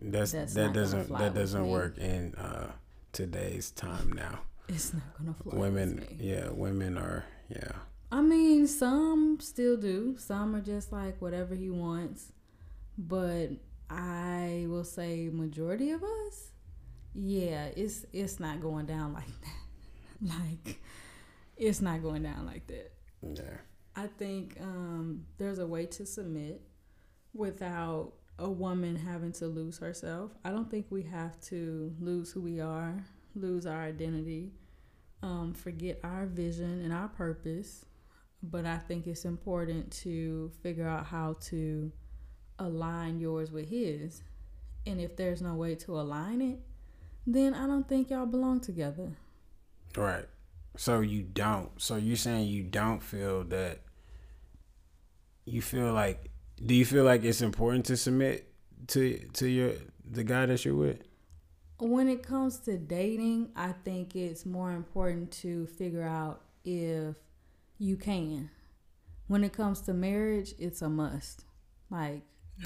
that's, 0.03 0.31
That's 0.31 0.53
that 0.55 0.73
doesn't 0.73 1.09
that 1.17 1.33
doesn't 1.33 1.67
work 1.67 1.97
in 1.97 2.35
uh, 2.35 2.71
today's 3.11 3.71
time 3.71 4.11
now. 4.13 4.39
it's 4.67 4.93
not 4.93 5.03
going 5.17 5.33
to 5.33 5.43
fly 5.43 5.57
women, 5.57 5.95
me. 5.97 6.17
yeah, 6.19 6.49
women 6.49 6.97
are 6.97 7.25
yeah. 7.49 7.71
I 8.11 8.21
mean, 8.21 8.67
some 8.67 9.39
still 9.39 9.77
do. 9.77 10.15
Some 10.17 10.55
are 10.55 10.61
just 10.61 10.91
like 10.91 11.21
whatever 11.21 11.55
he 11.55 11.69
wants. 11.69 12.31
But 12.97 13.51
I 13.89 14.65
will 14.67 14.83
say 14.83 15.29
majority 15.31 15.91
of 15.91 16.03
us, 16.03 16.51
yeah, 17.13 17.65
it's 17.75 18.05
it's 18.13 18.39
not 18.39 18.61
going 18.61 18.85
down 18.85 19.13
like 19.19 19.25
that. 19.41 20.29
like 20.39 20.79
it's 21.57 21.81
not 21.81 22.01
going 22.01 22.23
down 22.23 22.45
like 22.45 22.67
that. 22.67 22.91
Yeah. 23.21 23.57
I 23.95 24.07
think 24.07 24.57
um, 24.61 25.25
there's 25.37 25.59
a 25.59 25.67
way 25.67 25.85
to 25.87 26.05
submit 26.05 26.61
without 27.33 28.13
a 28.41 28.49
woman 28.49 28.95
having 28.95 29.31
to 29.33 29.45
lose 29.45 29.77
herself. 29.77 30.31
I 30.43 30.49
don't 30.49 30.69
think 30.69 30.87
we 30.89 31.03
have 31.03 31.39
to 31.41 31.93
lose 31.99 32.31
who 32.31 32.41
we 32.41 32.59
are, 32.59 33.05
lose 33.35 33.65
our 33.65 33.83
identity, 33.83 34.51
um, 35.21 35.53
forget 35.53 35.99
our 36.03 36.25
vision 36.25 36.81
and 36.81 36.91
our 36.91 37.07
purpose. 37.07 37.85
But 38.43 38.65
I 38.65 38.77
think 38.77 39.05
it's 39.05 39.25
important 39.25 39.91
to 40.03 40.51
figure 40.63 40.87
out 40.87 41.05
how 41.05 41.37
to 41.41 41.91
align 42.57 43.19
yours 43.19 43.51
with 43.51 43.69
his. 43.69 44.23
And 44.87 44.99
if 44.99 45.15
there's 45.15 45.43
no 45.43 45.53
way 45.53 45.75
to 45.75 45.99
align 45.99 46.41
it, 46.41 46.59
then 47.27 47.53
I 47.53 47.67
don't 47.67 47.87
think 47.87 48.09
y'all 48.09 48.25
belong 48.25 48.59
together. 48.59 49.11
Right. 49.95 50.25
So 50.77 51.01
you 51.01 51.21
don't. 51.21 51.69
So 51.79 51.97
you're 51.97 52.15
saying 52.15 52.47
you 52.47 52.63
don't 52.63 53.03
feel 53.03 53.43
that 53.45 53.81
you 55.45 55.61
feel 55.61 55.93
like 55.93 56.30
do 56.65 56.73
you 56.73 56.85
feel 56.85 57.03
like 57.03 57.23
it's 57.23 57.41
important 57.41 57.85
to 57.85 57.97
submit 57.97 58.47
to 58.87 59.17
to 59.33 59.47
your 59.47 59.73
the 60.09 60.23
guy 60.23 60.45
that 60.45 60.63
you're 60.65 60.75
with? 60.75 60.99
When 61.79 62.07
it 62.09 62.21
comes 62.21 62.59
to 62.59 62.77
dating, 62.77 63.49
I 63.55 63.71
think 63.83 64.15
it's 64.15 64.45
more 64.45 64.71
important 64.71 65.31
to 65.41 65.65
figure 65.65 66.03
out 66.03 66.41
if 66.63 67.15
you 67.79 67.97
can. 67.97 68.51
When 69.27 69.43
it 69.43 69.53
comes 69.53 69.81
to 69.81 69.93
marriage, 69.93 70.53
it's 70.59 70.81
a 70.81 70.89
must. 70.89 71.43
Like 71.89 72.21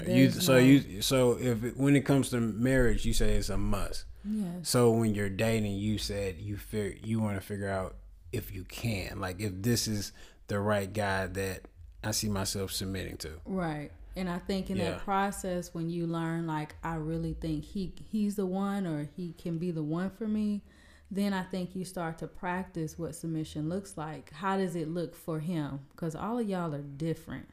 You 0.06 0.30
so 0.30 0.54
no- 0.54 0.58
you 0.58 1.00
so 1.02 1.38
if 1.40 1.64
it, 1.64 1.76
when 1.76 1.96
it 1.96 2.04
comes 2.04 2.28
to 2.30 2.40
marriage, 2.40 3.06
you 3.06 3.14
say 3.14 3.34
it's 3.36 3.48
a 3.48 3.56
must. 3.56 4.04
Yes. 4.28 4.68
So 4.68 4.90
when 4.90 5.14
you're 5.14 5.30
dating, 5.30 5.76
you 5.76 5.98
said 5.98 6.36
you 6.38 6.56
fig- 6.56 7.06
you 7.06 7.20
want 7.20 7.36
to 7.36 7.40
figure 7.40 7.70
out 7.70 7.96
if 8.32 8.52
you 8.52 8.64
can, 8.64 9.20
like 9.20 9.40
if 9.40 9.52
this 9.62 9.86
is 9.88 10.12
the 10.48 10.58
right 10.58 10.92
guy 10.92 11.26
that 11.28 11.62
I 12.06 12.12
see 12.12 12.28
myself 12.28 12.72
submitting 12.72 13.16
to. 13.18 13.30
Right. 13.44 13.90
And 14.16 14.30
I 14.30 14.38
think 14.38 14.70
in 14.70 14.76
Yeah. 14.78 14.92
that 14.92 15.00
process 15.00 15.74
when 15.74 15.90
you 15.90 16.06
learn 16.06 16.46
like 16.46 16.74
I 16.82 16.94
really 16.94 17.34
think 17.34 17.64
he 17.64 17.92
he's 18.10 18.36
the 18.36 18.46
one 18.46 18.86
or 18.86 19.08
he 19.16 19.34
can 19.34 19.58
be 19.58 19.70
the 19.70 19.82
one 19.82 20.10
for 20.10 20.26
me, 20.26 20.62
then 21.10 21.32
I 21.32 21.42
think 21.42 21.76
you 21.76 21.84
start 21.84 22.18
to 22.18 22.26
practice 22.26 22.98
what 22.98 23.14
submission 23.14 23.68
looks 23.68 23.96
like. 23.96 24.32
How 24.32 24.56
does 24.56 24.74
it 24.74 24.88
look 24.88 25.14
for 25.14 25.40
him? 25.40 25.80
Cuz 25.96 26.14
all 26.14 26.38
of 26.38 26.48
y'all 26.48 26.74
are 26.74 26.82
different. 26.82 27.48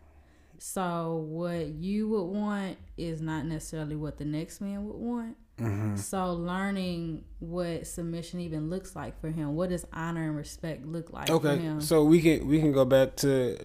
So 0.57 1.25
what 1.27 1.67
you 1.67 2.07
would 2.07 2.23
want 2.23 2.77
is 2.95 3.21
not 3.21 3.45
necessarily 3.45 3.97
what 3.97 4.17
the 4.17 4.25
next 4.25 4.61
man 4.61 4.85
would 4.85 4.95
want. 4.95 5.35
Mm-hmm. 5.57 5.97
So 5.97 6.33
learning 6.33 7.25
what 7.39 7.85
submission 7.85 8.39
even 8.39 8.69
looks 8.69 8.95
like 8.95 9.19
for 9.19 9.29
him. 9.29 9.55
What 9.55 9.69
does 9.69 9.85
honor 9.93 10.23
and 10.23 10.35
respect 10.37 10.85
look 10.85 11.11
like 11.11 11.27
for 11.27 11.33
Okay, 11.33 11.75
so 11.79 12.03
we 12.05 12.21
can 12.21 12.47
we 12.47 12.59
can 12.59 12.71
go 12.71 12.85
back 12.85 13.17
to 13.17 13.57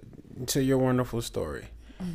to 0.46 0.62
your 0.62 0.78
wonderful 0.78 1.20
story. 1.22 1.68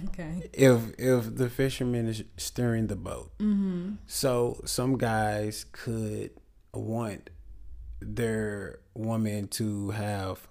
okay. 0.08 0.50
If 0.54 0.98
if 0.98 1.36
the 1.36 1.50
fisherman 1.50 2.08
is 2.08 2.24
steering 2.38 2.88
the 2.88 2.96
boat, 2.96 3.38
Mhm. 3.40 3.98
so 4.08 4.62
some 4.66 4.98
guys 4.98 5.66
could 5.72 6.32
want 6.74 7.30
their 8.00 8.80
woman 8.94 9.48
to 9.50 9.92
have 9.92 10.48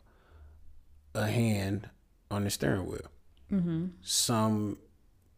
a 1.15 1.27
hand 1.27 1.89
on 2.31 2.45
the 2.45 2.51
steering 2.51 2.87
wheel. 2.87 3.11
Mhm. 3.51 3.93
Some 4.03 4.79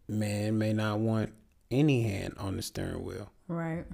man 0.09 0.59
may 0.59 0.73
not 0.73 1.01
want 1.01 1.33
any 1.71 2.03
hand 2.03 2.35
on 2.39 2.57
the 2.57 2.63
steering 2.63 3.03
wheel. 3.05 3.31
Right. 3.49 3.85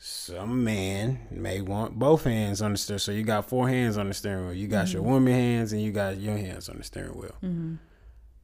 Some 0.00 0.62
man 0.62 1.26
may 1.30 1.60
want 1.60 1.98
both 1.98 2.22
hands 2.24 2.62
on 2.62 2.72
the 2.72 2.78
steering. 2.78 3.00
So 3.00 3.10
you 3.12 3.24
got 3.24 3.48
four 3.48 3.68
hands 3.68 3.96
on 3.98 4.06
the 4.08 4.14
steering 4.14 4.44
wheel. 4.46 4.54
You 4.54 4.68
got 4.68 4.92
your 4.92 5.02
woman 5.02 5.32
hands 5.32 5.72
and 5.72 5.82
you 5.82 5.90
got 5.90 6.18
your 6.18 6.36
hands 6.36 6.68
on 6.68 6.78
the 6.78 6.84
steering 6.84 7.18
wheel. 7.18 7.34
Mhm. 7.42 7.78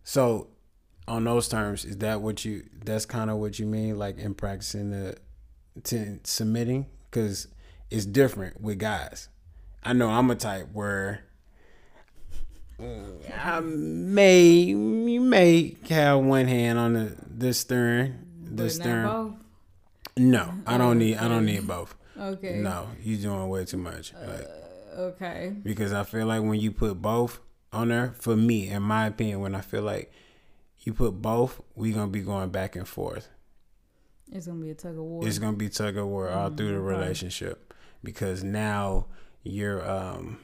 So 0.02 0.48
on 1.06 1.24
those 1.24 1.48
terms, 1.48 1.84
is 1.84 1.98
that 1.98 2.20
what 2.22 2.44
you? 2.44 2.64
That's 2.84 3.06
kind 3.06 3.30
of 3.30 3.36
what 3.38 3.58
you 3.60 3.66
mean, 3.66 3.98
like 3.98 4.18
in 4.18 4.34
practicing 4.34 4.90
the 4.90 5.16
to 5.84 6.18
submitting, 6.24 6.86
because 7.10 7.46
it's 7.90 8.04
different 8.06 8.60
with 8.60 8.78
guys. 8.78 9.28
I 9.84 9.92
know 9.92 10.08
I'm 10.08 10.30
a 10.30 10.34
type 10.34 10.68
where 10.72 11.20
mm, 12.80 13.20
I 13.44 13.60
may 13.60 14.48
you 14.50 15.20
may 15.20 15.76
have 15.88 16.18
one 16.20 16.48
hand 16.48 16.78
on 16.80 16.94
the 16.94 17.16
the 17.28 17.54
steering, 17.54 18.14
the 18.42 18.64
But 18.64 18.72
steering. 18.72 19.02
not 19.02 19.30
both. 19.30 19.43
No, 20.16 20.54
I 20.66 20.78
don't 20.78 20.98
need. 20.98 21.16
I 21.16 21.28
don't 21.28 21.44
need 21.46 21.66
both. 21.66 21.94
Okay. 22.18 22.56
No, 22.60 22.88
you 23.02 23.16
doing 23.16 23.48
way 23.48 23.64
too 23.64 23.78
much. 23.78 24.12
Like, 24.14 24.46
Okay. 24.96 25.52
because 25.62 25.92
I 25.92 26.04
feel 26.04 26.26
like 26.26 26.42
when 26.42 26.60
you 26.60 26.70
put 26.70 27.02
both 27.02 27.40
on 27.72 27.88
there, 27.88 28.14
for 28.18 28.36
me, 28.36 28.68
in 28.68 28.82
my 28.82 29.06
opinion, 29.06 29.40
when 29.40 29.54
I 29.56 29.60
feel 29.60 29.82
like 29.82 30.12
you 30.80 30.94
put 30.94 31.20
both, 31.20 31.60
we 31.74 31.90
gonna 31.92 32.10
be 32.12 32.20
going 32.22 32.50
back 32.50 32.76
and 32.76 32.86
forth. 32.86 33.28
It's 34.30 34.46
gonna 34.46 34.60
be 34.60 34.70
a 34.70 34.74
tug 34.74 34.96
of 34.96 35.02
war. 35.02 35.26
It's 35.26 35.38
gonna 35.40 35.56
be 35.56 35.66
a 35.66 35.70
tug 35.70 35.96
of 35.96 36.06
war 36.06 36.28
all 36.30 36.50
through 36.50 36.68
the 36.68 36.78
Mm, 36.78 36.86
right. 36.86 36.98
relationship 37.00 37.74
because 38.04 38.44
now 38.44 39.06
you're 39.42 39.84
um 39.88 40.38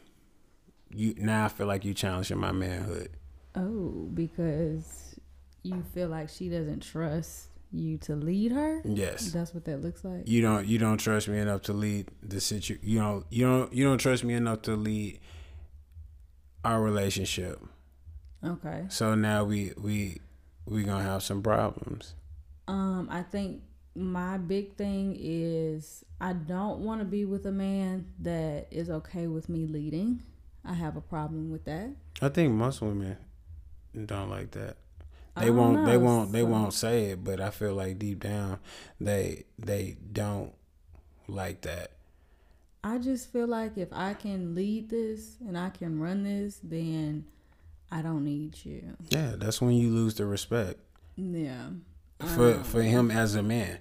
you 0.93 1.15
now 1.17 1.45
I 1.45 1.49
feel 1.49 1.67
like 1.69 1.85
you 1.85 1.95
challenging 1.95 2.39
my 2.39 2.51
manhood. 2.53 3.11
oh, 3.55 4.09
because 4.13 5.19
you 5.63 5.83
feel 5.95 6.09
like 6.09 6.29
she 6.29 6.49
doesn't 6.49 6.81
trust 6.83 7.50
you 7.73 7.99
to 7.99 8.17
lead 8.17 8.53
her. 8.53 8.83
Yes. 8.85 9.33
That's 9.33 9.55
what 9.55 9.65
that 9.67 9.83
looks 9.83 10.05
like. 10.05 10.27
You 10.27 10.43
don't 10.43 10.67
you 10.67 10.79
don't 10.79 10.99
trust 10.99 11.29
me 11.29 11.39
enough 11.39 11.63
to 11.63 11.73
lead 11.73 12.09
the 12.23 12.41
situ 12.41 12.79
you 12.83 12.99
don't 12.99 13.27
you 13.31 13.47
don't 13.47 13.73
you 13.73 13.85
don't 13.85 13.99
trust 13.99 14.25
me 14.25 14.35
enough 14.35 14.63
to 14.63 14.77
lead 14.77 15.21
our 16.65 16.81
relationship. 16.81 17.61
Okay. 18.45 18.85
So 18.89 19.15
now 19.15 19.45
we 19.45 19.73
we 19.77 20.21
we 20.67 20.83
gonna 20.83 21.05
have 21.05 21.23
some 21.23 21.43
problems. 21.43 22.15
Um, 22.69 23.09
I 23.11 23.23
think 23.23 23.63
my 23.95 24.39
big 24.39 24.77
thing 24.77 25.17
is 25.19 26.05
I 26.21 26.33
don't 26.33 26.81
want 26.81 27.01
to 27.01 27.05
be 27.05 27.25
with 27.25 27.47
a 27.47 27.53
man 27.53 28.07
that 28.21 28.69
is 28.71 28.91
okay 28.91 29.27
with 29.27 29.49
me 29.49 29.67
leading. 29.67 30.23
I 30.65 30.75
have 30.75 30.97
a 30.97 31.01
problem 31.01 31.51
with 31.51 31.65
that. 31.65 31.91
I 32.21 32.29
think 32.29 32.53
most 32.53 32.81
women 32.83 33.17
don't 34.07 34.31
like 34.31 34.53
that. 34.53 34.77
They 35.39 35.51
won't. 35.51 35.87
They 35.87 35.97
won't. 35.97 36.33
They 36.33 36.43
won't 36.43 36.75
say 36.75 37.11
it, 37.13 37.25
but 37.25 37.41
I 37.41 37.51
feel 37.51 37.75
like 37.75 37.99
deep 37.99 38.21
down, 38.21 38.59
they 39.01 39.45
they 39.59 39.97
don't 40.13 40.53
like 41.29 41.63
that. 41.63 41.93
I 42.83 42.99
just 42.99 43.31
feel 43.33 43.47
like 43.47 43.77
if 43.77 43.89
I 43.93 44.15
can 44.15 44.55
lead 44.55 44.89
this 44.91 45.37
and 45.47 45.57
I 45.57 45.69
can 45.71 46.01
run 46.01 46.25
this, 46.25 46.59
then 46.63 47.27
I 47.91 48.03
don't 48.03 48.25
need 48.25 48.65
you. 48.65 48.97
Yeah, 49.11 49.35
that's 49.37 49.61
when 49.61 49.73
you 49.73 49.91
lose 49.91 50.15
the 50.15 50.27
respect 50.27 50.79
Yeah. 51.17 51.71
for 52.19 52.55
Um, 52.55 52.65
for 52.65 52.83
him 52.83 53.11
as 53.11 53.35
a 53.35 53.43
man. 53.43 53.79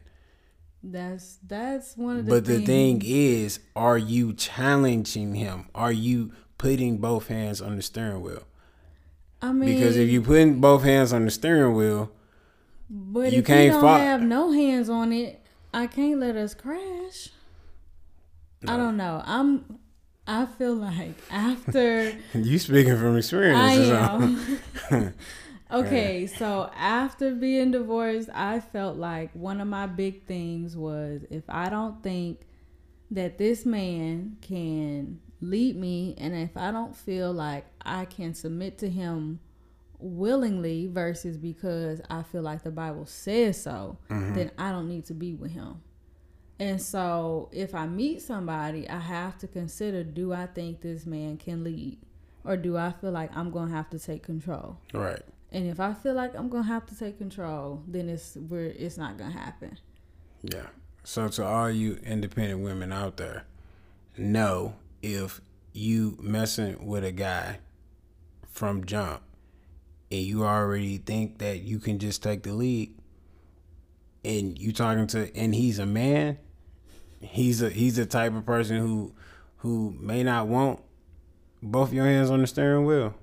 That's 0.83 1.37
that's 1.45 1.97
one 1.97 2.17
of 2.19 2.25
the 2.25 2.31
But 2.31 2.45
the 2.45 2.59
thing 2.65 3.01
is, 3.03 3.59
are 3.75 3.97
you 3.97 4.33
challenging 4.33 5.35
him? 5.35 5.67
Are 5.75 5.91
you 5.91 6.31
putting 6.57 6.97
both 6.99 7.27
hands 7.27 7.61
on 7.61 7.75
the 7.75 7.81
steering 7.81 8.21
wheel? 8.21 8.43
I 9.41 9.51
mean 9.51 9.75
Because 9.75 9.97
if 9.97 10.09
you 10.09 10.21
putting 10.21 10.59
both 10.59 10.83
hands 10.83 11.13
on 11.13 11.25
the 11.25 11.31
steering 11.31 11.73
wheel, 11.73 12.11
but 12.89 13.31
you 13.31 13.39
if 13.39 13.45
can't 13.45 13.73
you 13.73 13.81
don't 13.81 13.99
have 13.99 14.21
no 14.21 14.51
hands 14.51 14.89
on 14.89 15.13
it, 15.13 15.41
I 15.73 15.87
can't 15.87 16.19
let 16.19 16.35
us 16.35 16.53
crash. 16.53 17.29
I 18.67 18.75
don't 18.75 18.97
know. 18.97 19.21
I'm 19.25 19.79
I 20.27 20.45
feel 20.45 20.75
like 20.75 21.15
after 21.31 22.13
you 22.33 22.59
speaking 22.59 22.97
from 22.97 23.17
experience. 23.17 23.59
I 23.59 23.73
am. 24.91 25.13
okay, 25.71 26.27
so 26.27 26.69
after 26.75 27.33
being 27.33 27.71
divorced, 27.71 28.29
I 28.33 28.59
felt 28.59 28.97
like 28.97 29.31
one 29.33 29.61
of 29.61 29.67
my 29.67 29.87
big 29.87 30.25
things 30.25 30.75
was 30.75 31.21
if 31.29 31.43
I 31.47 31.69
don't 31.69 32.01
think 32.03 32.41
that 33.11 33.37
this 33.37 33.65
man 33.65 34.37
can 34.41 35.19
lead 35.41 35.75
me 35.75 36.15
and 36.17 36.35
if 36.35 36.57
I 36.57 36.71
don't 36.71 36.95
feel 36.95 37.31
like 37.31 37.65
I 37.81 38.05
can 38.05 38.33
submit 38.33 38.77
to 38.79 38.89
him 38.89 39.39
willingly 39.99 40.87
versus 40.87 41.37
because 41.37 42.01
I 42.09 42.23
feel 42.23 42.41
like 42.41 42.63
the 42.63 42.71
Bible 42.71 43.05
says 43.05 43.61
so, 43.61 43.97
mm-hmm. 44.09 44.33
then 44.33 44.51
I 44.57 44.71
don't 44.71 44.87
need 44.87 45.05
to 45.05 45.13
be 45.13 45.35
with 45.35 45.51
him. 45.51 45.81
And 46.59 46.81
so 46.81 47.49
if 47.51 47.73
I 47.73 47.87
meet 47.87 48.21
somebody, 48.21 48.89
I 48.89 48.99
have 48.99 49.37
to 49.39 49.47
consider 49.47 50.03
do 50.03 50.33
I 50.33 50.45
think 50.45 50.81
this 50.81 51.05
man 51.05 51.37
can 51.37 51.63
lead? 51.63 51.97
Or 52.43 52.57
do 52.57 52.77
I 52.77 52.91
feel 52.91 53.11
like 53.11 53.35
I'm 53.35 53.51
gonna 53.51 53.71
have 53.71 53.89
to 53.91 53.99
take 53.99 54.23
control? 54.23 54.77
right. 54.93 55.21
And 55.51 55.65
if 55.65 55.79
I 55.79 55.95
feel 55.95 56.13
like 56.13 56.35
I'm 56.35 56.47
gonna 56.47 56.63
have 56.63 56.85
to 56.87 56.97
take 56.97 57.17
control, 57.17 57.81
then 57.87 58.07
it's 58.07 58.35
where 58.35 58.65
it's 58.65 58.97
not 58.97 59.17
gonna 59.17 59.31
happen. 59.31 59.79
Yeah. 60.43 60.67
So 61.03 61.27
to 61.27 61.45
all 61.45 61.71
you 61.71 61.99
independent 62.03 62.59
women 62.59 62.93
out 62.93 63.17
there, 63.17 63.45
know 64.15 64.75
if 65.01 65.41
you 65.73 66.17
messing 66.21 66.85
with 66.85 67.03
a 67.03 67.11
guy 67.11 67.59
from 68.51 68.85
jump 68.85 69.21
and 70.11 70.21
you 70.21 70.43
already 70.43 70.97
think 70.97 71.37
that 71.39 71.61
you 71.61 71.79
can 71.79 71.99
just 71.99 72.23
take 72.23 72.43
the 72.43 72.53
lead 72.53 72.93
and 74.25 74.59
you 74.59 74.73
talking 74.73 75.07
to 75.07 75.35
and 75.35 75.55
he's 75.55 75.79
a 75.79 75.85
man, 75.85 76.37
he's 77.21 77.61
a 77.61 77.69
he's 77.69 77.95
the 77.95 78.05
type 78.05 78.33
of 78.33 78.45
person 78.45 78.77
who 78.77 79.13
who 79.57 79.95
may 79.99 80.23
not 80.23 80.47
want 80.47 80.81
both 81.61 81.93
your 81.93 82.05
hands 82.05 82.29
on 82.29 82.41
the 82.41 82.47
steering 82.47 82.85
wheel. 82.85 83.13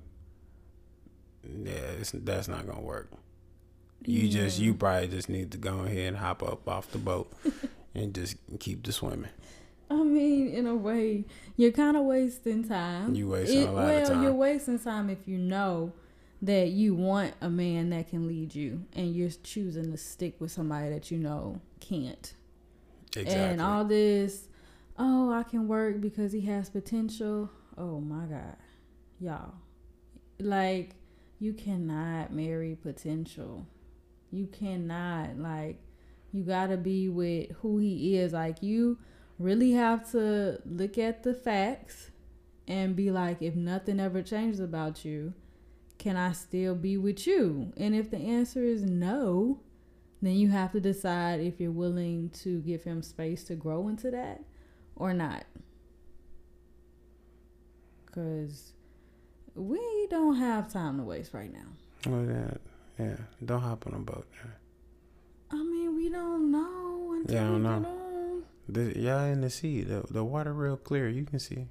Yeah, 1.43 1.73
it's, 1.99 2.11
that's 2.11 2.47
not 2.47 2.67
gonna 2.67 2.81
work. 2.81 3.11
You 4.05 4.29
just 4.29 4.59
you 4.59 4.73
probably 4.73 5.07
just 5.07 5.29
need 5.29 5.51
to 5.51 5.57
go 5.57 5.79
ahead 5.79 6.07
and 6.07 6.17
hop 6.17 6.43
up 6.43 6.67
off 6.67 6.91
the 6.91 6.97
boat 6.97 7.31
and 7.95 8.13
just 8.13 8.37
keep 8.59 8.85
the 8.85 8.91
swimming. 8.91 9.31
I 9.89 9.95
mean, 9.95 10.49
in 10.49 10.67
a 10.67 10.75
way, 10.75 11.25
you're 11.55 11.71
kind 11.71 11.95
of 11.95 12.03
wasting 12.03 12.67
time. 12.67 13.15
You 13.15 13.29
wasting 13.29 13.63
a 13.63 13.71
lot 13.71 13.83
of 13.83 13.89
well, 13.89 14.07
time. 14.07 14.23
you're 14.23 14.33
wasting 14.33 14.79
time 14.79 15.09
if 15.09 15.27
you 15.27 15.37
know 15.37 15.93
that 16.41 16.69
you 16.69 16.93
want 16.93 17.33
a 17.41 17.49
man 17.49 17.89
that 17.91 18.09
can 18.09 18.27
lead 18.27 18.53
you, 18.53 18.83
and 18.93 19.15
you're 19.15 19.29
choosing 19.43 19.91
to 19.91 19.97
stick 19.97 20.39
with 20.39 20.51
somebody 20.51 20.89
that 20.89 21.09
you 21.09 21.17
know 21.17 21.61
can't. 21.79 22.33
Exactly. 23.15 23.33
And 23.33 23.61
all 23.61 23.85
this, 23.85 24.47
oh, 24.97 25.31
I 25.31 25.43
can 25.43 25.67
work 25.67 26.01
because 26.01 26.31
he 26.33 26.41
has 26.41 26.69
potential. 26.69 27.49
Oh 27.77 27.99
my 27.99 28.25
God, 28.25 28.57
y'all, 29.19 29.53
like 30.39 30.95
you 31.39 31.53
cannot 31.53 32.33
marry 32.33 32.75
potential. 32.75 33.65
You 34.31 34.47
cannot 34.47 35.37
like 35.37 35.79
you 36.31 36.43
gotta 36.43 36.77
be 36.77 37.07
with 37.07 37.51
who 37.61 37.77
he 37.77 38.17
is. 38.17 38.33
Like 38.33 38.61
you 38.61 38.97
really 39.39 39.71
have 39.71 40.09
to 40.11 40.59
look 40.65 40.97
at 40.97 41.23
the 41.23 41.33
facts 41.33 42.11
and 42.67 42.95
be 42.95 43.11
like, 43.11 43.41
if 43.41 43.55
nothing 43.55 43.99
ever 43.99 44.21
changes 44.21 44.59
about 44.59 45.05
you, 45.05 45.33
can 45.97 46.17
I 46.17 46.33
still 46.33 46.75
be 46.75 46.97
with 46.97 47.25
you? 47.25 47.73
And 47.77 47.95
if 47.95 48.11
the 48.11 48.17
answer 48.17 48.63
is 48.63 48.83
no, 48.83 49.61
then 50.21 50.33
you 50.33 50.49
have 50.49 50.71
to 50.73 50.79
decide 50.79 51.39
if 51.39 51.59
you're 51.59 51.71
willing 51.71 52.29
to 52.41 52.59
give 52.61 52.83
him 52.83 53.01
space 53.01 53.43
to 53.45 53.55
grow 53.55 53.87
into 53.87 54.11
that 54.11 54.43
or 54.95 55.13
not. 55.13 55.45
Because 58.05 58.73
we 59.55 60.07
don't 60.09 60.35
have 60.35 60.71
time 60.71 60.97
to 60.97 61.03
waste 61.03 61.33
right 61.33 61.51
now. 61.51 62.09
Well, 62.09 62.25
yeah, 62.25 63.05
yeah. 63.05 63.17
Don't 63.43 63.61
hop 63.61 63.85
on 63.87 63.93
a 63.93 63.99
boat. 63.99 64.27
Yeah. 64.43 64.51
I 65.51 65.63
mean, 65.63 65.95
we 65.95 66.09
don't 66.09 66.51
know 66.51 67.13
until 67.13 67.35
Yeah, 67.35 67.47
I 67.47 67.51
don't 67.51 67.63
know. 67.63 68.06
The, 68.69 68.99
y'all 68.99 69.25
in 69.25 69.41
the 69.41 69.49
sea. 69.49 69.81
The 69.81 70.03
the 70.09 70.23
water 70.23 70.53
real 70.53 70.77
clear. 70.77 71.07
You 71.07 71.23
can 71.23 71.39
see. 71.39 71.67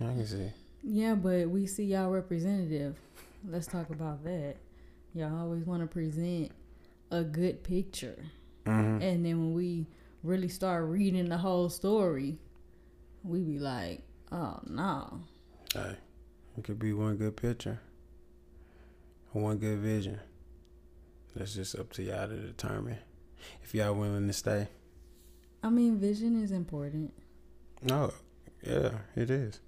I 0.00 0.04
can 0.04 0.26
see. 0.26 0.50
Yeah, 0.82 1.14
but 1.14 1.48
we 1.48 1.66
see 1.66 1.84
y'all 1.84 2.10
representative. 2.10 2.96
Let's 3.48 3.66
talk 3.66 3.90
about 3.90 4.24
that. 4.24 4.56
Y'all 5.14 5.38
always 5.38 5.64
want 5.64 5.82
to 5.82 5.86
present 5.86 6.52
a 7.10 7.22
good 7.22 7.62
picture. 7.62 8.24
hmm 8.66 8.98
And 9.00 9.24
then 9.24 9.38
when 9.40 9.54
we 9.54 9.86
really 10.22 10.48
start 10.48 10.84
reading 10.84 11.28
the 11.28 11.38
whole 11.38 11.68
story, 11.68 12.38
we 13.24 13.40
be 13.40 13.58
like, 13.58 14.02
oh 14.30 14.60
no. 14.66 15.20
Hey, 15.74 15.96
it 16.56 16.64
could 16.64 16.78
be 16.78 16.92
one 16.92 17.16
good 17.16 17.36
picture, 17.36 17.80
one 19.32 19.58
good 19.58 19.78
vision. 19.78 20.20
That's 21.34 21.54
just 21.54 21.78
up 21.78 21.92
to 21.94 22.02
y'all 22.02 22.28
to 22.28 22.36
determine 22.36 22.98
if 23.62 23.74
y'all 23.74 23.94
willing 23.94 24.26
to 24.26 24.32
stay. 24.32 24.68
I 25.62 25.68
mean, 25.70 25.98
vision 25.98 26.42
is 26.42 26.52
important. 26.52 27.12
No, 27.82 28.12
yeah, 28.62 28.90
it 29.16 29.30
is. 29.30 29.60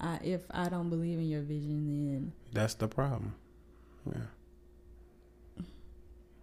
I, 0.00 0.18
if 0.22 0.42
I 0.50 0.68
don't 0.68 0.88
believe 0.88 1.18
in 1.18 1.28
your 1.28 1.42
vision, 1.42 1.86
then 1.86 2.32
That's 2.52 2.74
the 2.74 2.88
problem. 2.88 3.34
Yeah, 4.06 5.64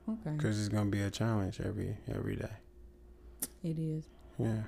okay, 0.10 0.32
because 0.36 0.60
it's 0.60 0.70
gonna 0.70 0.90
be 0.90 1.02
a 1.02 1.10
challenge 1.10 1.60
every 1.60 1.98
every 2.14 2.36
day. 2.36 2.52
it 3.64 3.80
is. 3.80 4.06
Yeah, 4.38 4.64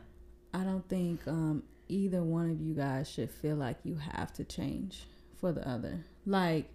I 0.54 0.64
don't 0.64 0.88
think 0.90 1.28
um, 1.28 1.64
either 1.88 2.24
one 2.24 2.50
of 2.50 2.60
you 2.60 2.74
guys 2.74 3.10
should 3.10 3.30
feel 3.30 3.56
like 3.56 3.78
you 3.84 3.96
have 3.96 4.34
to 4.34 4.44
change 4.44 5.08
for 5.40 5.52
the 5.52 5.68
other. 5.68 6.04
Like, 6.26 6.70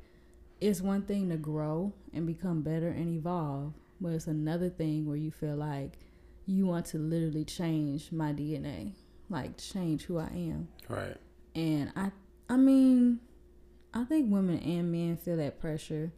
it's 0.60 0.80
one 0.80 1.02
thing 1.02 1.28
to 1.30 1.36
grow 1.36 1.92
and 2.12 2.26
become 2.26 2.62
better 2.62 2.88
and 2.88 3.08
evolve, 3.16 3.72
but 4.00 4.10
it's 4.10 4.26
another 4.28 4.68
thing 4.70 5.06
where 5.06 5.16
you 5.16 5.30
feel 5.32 5.56
like 5.56 5.98
you 6.46 6.66
want 6.66 6.86
to 6.86 6.98
literally 6.98 7.44
change 7.44 8.12
my 8.12 8.32
DNA, 8.32 8.92
like 9.28 9.56
change 9.56 10.04
who 10.04 10.18
I 10.18 10.30
am. 10.32 10.68
right. 10.88 11.16
And 11.54 11.92
I, 11.96 12.10
I 12.48 12.56
mean, 12.56 13.20
I 13.92 14.04
think 14.04 14.30
women 14.32 14.58
and 14.58 14.90
men 14.90 15.16
feel 15.16 15.36
that 15.36 15.60
pressure 15.60 16.12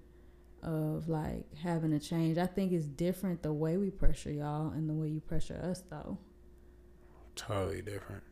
of 0.63 1.09
like 1.09 1.45
having 1.63 1.91
to 1.91 2.01
change. 2.01 2.39
I 2.39 2.47
think 2.47 2.73
it's 2.73 2.87
different 2.87 3.43
the 3.43 3.53
way 3.53 3.77
we 3.77 3.91
pressure 3.91 4.33
y'all 4.33 4.71
and 4.71 4.89
the 4.89 4.95
way 4.95 5.09
you 5.09 5.21
pressure 5.21 5.61
us, 5.63 5.83
though. 5.91 6.19
Totally 7.37 7.83
different. 7.83 8.23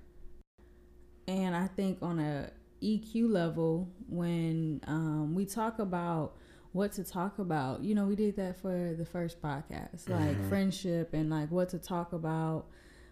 And 1.28 1.54
I 1.54 1.68
think 1.68 1.98
on 2.02 2.18
a 2.18 2.50
EQ 2.82 3.30
level, 3.30 3.88
when 4.08 4.80
um, 4.86 5.34
we 5.34 5.44
talk 5.44 5.78
about 5.78 6.36
what 6.74 6.90
to 6.92 7.04
talk 7.04 7.38
about, 7.38 7.82
you 7.84 7.94
know, 7.94 8.04
we 8.04 8.16
did 8.16 8.34
that 8.36 8.56
for 8.60 8.94
the 8.98 9.04
first 9.06 9.40
podcast, 9.40 10.08
like 10.08 10.36
Mhm. 10.36 10.48
friendship 10.48 11.14
and 11.14 11.30
like 11.30 11.48
what 11.50 11.68
to 11.68 11.78
talk 11.78 12.12
about 12.12 12.66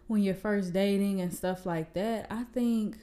when 0.08 0.20
you're 0.20 0.34
first 0.34 0.72
dating 0.72 1.20
and 1.20 1.32
stuff 1.32 1.64
like 1.64 1.94
that. 1.94 2.26
I 2.28 2.42
think 2.42 2.98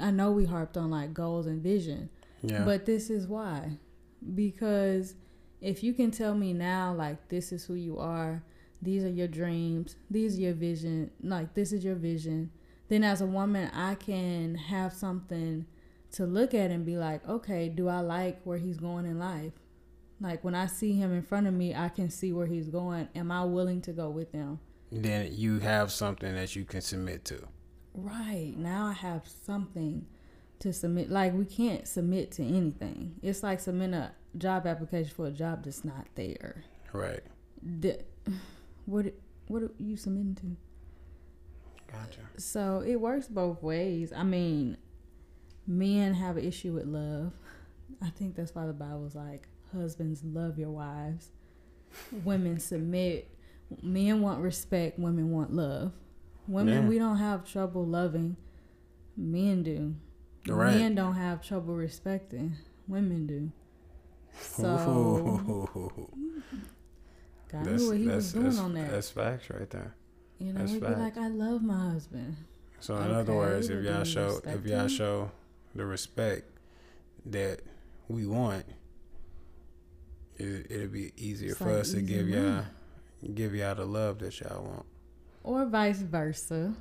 I 0.00 0.10
know 0.10 0.32
we 0.32 0.46
harped 0.46 0.76
on 0.78 0.90
like 0.90 1.12
goals 1.12 1.46
and 1.46 1.62
vision, 1.62 2.08
Yeah. 2.42 2.64
but 2.64 2.86
this 2.86 3.10
is 3.10 3.28
why. 3.28 3.78
Because 4.34 5.14
if 5.60 5.84
you 5.84 5.92
can 5.92 6.10
tell 6.10 6.34
me 6.34 6.52
now, 6.54 6.94
like, 6.94 7.28
this 7.28 7.52
is 7.52 7.66
who 7.66 7.74
you 7.74 7.98
are, 7.98 8.42
these 8.80 9.04
are 9.04 9.10
your 9.10 9.28
dreams, 9.28 9.96
these 10.10 10.38
are 10.38 10.42
your 10.42 10.54
vision, 10.54 11.10
like, 11.22 11.52
this 11.54 11.72
is 11.72 11.84
your 11.84 11.94
vision, 11.94 12.50
then 12.88 13.04
as 13.04 13.20
a 13.20 13.26
woman, 13.26 13.70
I 13.74 13.96
can 13.96 14.54
have 14.54 14.92
something 14.94 15.66
to 16.18 16.26
look 16.26 16.52
at 16.52 16.72
and 16.72 16.84
be 16.84 16.96
like, 16.96 17.26
okay, 17.28 17.68
do 17.68 17.88
I 17.88 18.00
like 18.00 18.40
where 18.42 18.58
he's 18.58 18.76
going 18.76 19.06
in 19.06 19.20
life? 19.20 19.52
Like, 20.20 20.42
when 20.42 20.56
I 20.56 20.66
see 20.66 20.94
him 20.94 21.12
in 21.12 21.22
front 21.22 21.46
of 21.46 21.54
me, 21.54 21.76
I 21.76 21.88
can 21.88 22.10
see 22.10 22.32
where 22.32 22.46
he's 22.46 22.68
going. 22.68 23.08
Am 23.14 23.30
I 23.30 23.44
willing 23.44 23.80
to 23.82 23.92
go 23.92 24.10
with 24.10 24.32
him? 24.32 24.58
then 24.90 25.28
you 25.32 25.60
have 25.60 25.92
something 25.92 26.34
that 26.34 26.56
you 26.56 26.64
can 26.64 26.80
submit 26.80 27.24
to. 27.26 27.38
Right. 27.94 28.54
Now 28.56 28.86
I 28.86 28.94
have 28.94 29.28
something 29.28 30.06
to 30.60 30.72
submit. 30.72 31.10
Like 31.10 31.34
we 31.34 31.44
can't 31.44 31.86
submit 31.86 32.32
to 32.32 32.42
anything. 32.42 33.16
It's 33.22 33.42
like 33.42 33.60
submitting 33.60 33.94
a 33.94 34.12
job 34.36 34.66
application 34.66 35.12
for 35.14 35.26
a 35.26 35.30
job 35.30 35.64
that's 35.64 35.84
not 35.84 36.06
there. 36.14 36.64
Right. 36.92 37.22
The, 37.62 38.00
what 38.86 39.12
what 39.48 39.62
are 39.62 39.70
you 39.78 39.96
submitting 39.96 40.34
to? 40.36 40.56
Gotcha. 41.92 42.20
So 42.38 42.82
it 42.86 42.96
works 42.96 43.28
both 43.28 43.62
ways. 43.62 44.12
I 44.12 44.22
mean, 44.22 44.78
men 45.68 46.14
have 46.14 46.36
an 46.36 46.44
issue 46.44 46.72
with 46.72 46.86
love. 46.86 47.32
I 48.02 48.10
think 48.10 48.34
that's 48.34 48.54
why 48.54 48.66
the 48.66 48.72
Bible's 48.72 49.14
like, 49.14 49.46
husbands 49.72 50.24
love 50.24 50.58
your 50.58 50.70
wives. 50.70 51.30
Women 52.24 52.58
submit. 52.58 53.28
Men 53.82 54.22
want 54.22 54.40
respect. 54.40 54.98
Women 54.98 55.30
want 55.30 55.52
love. 55.52 55.92
Women, 56.46 56.82
Yeah. 56.84 56.88
we 56.88 56.98
don't 56.98 57.18
have 57.18 57.44
trouble 57.44 57.84
loving. 57.86 58.36
Men 59.16 59.62
do. 59.62 59.94
Right. 60.48 60.74
Men 60.76 60.94
don't 60.94 61.14
have 61.14 61.42
trouble 61.42 61.74
respecting. 61.74 62.56
Women 62.86 63.26
do. 63.26 63.52
So 64.40 64.64
God 67.50 67.64
that's, 67.64 67.82
knew 67.82 67.88
what 67.88 67.96
he 67.98 68.06
was 68.08 68.32
doing 68.32 68.58
on 68.58 68.74
that. 68.74 68.90
that's 68.90 69.10
facts 69.10 69.50
right 69.50 69.68
there. 69.70 69.94
You 70.38 70.52
know, 70.52 70.60
that's 70.60 70.72
he'd 70.72 70.80
be 70.80 70.86
like, 70.86 71.16
"I 71.18 71.28
love 71.28 71.62
my 71.62 71.90
husband." 71.90 72.36
So 72.80 72.96
in 72.96 73.10
other 73.10 73.34
words, 73.34 73.68
if 73.68 73.84
y'all 73.84 74.04
show 74.04 74.40
if 74.44 74.64
y'all 74.64 74.86
show 74.88 75.30
the 75.78 75.86
respect 75.86 76.50
that 77.26 77.60
we 78.08 78.26
want, 78.26 78.64
it, 80.36 80.66
it'll 80.70 80.88
be 80.88 81.12
easier 81.16 81.50
It's 81.50 81.58
for 81.58 81.72
like 81.72 81.80
us 81.80 81.92
to 81.92 82.02
give 82.02 82.28
y'all 82.28 82.64
give 83.34 83.54
y'all 83.54 83.74
the 83.74 83.84
love 83.84 84.18
that 84.18 84.38
y'all 84.40 84.62
want. 84.62 84.86
Or 85.42 85.64
vice 85.66 86.00
versa. 86.00 86.74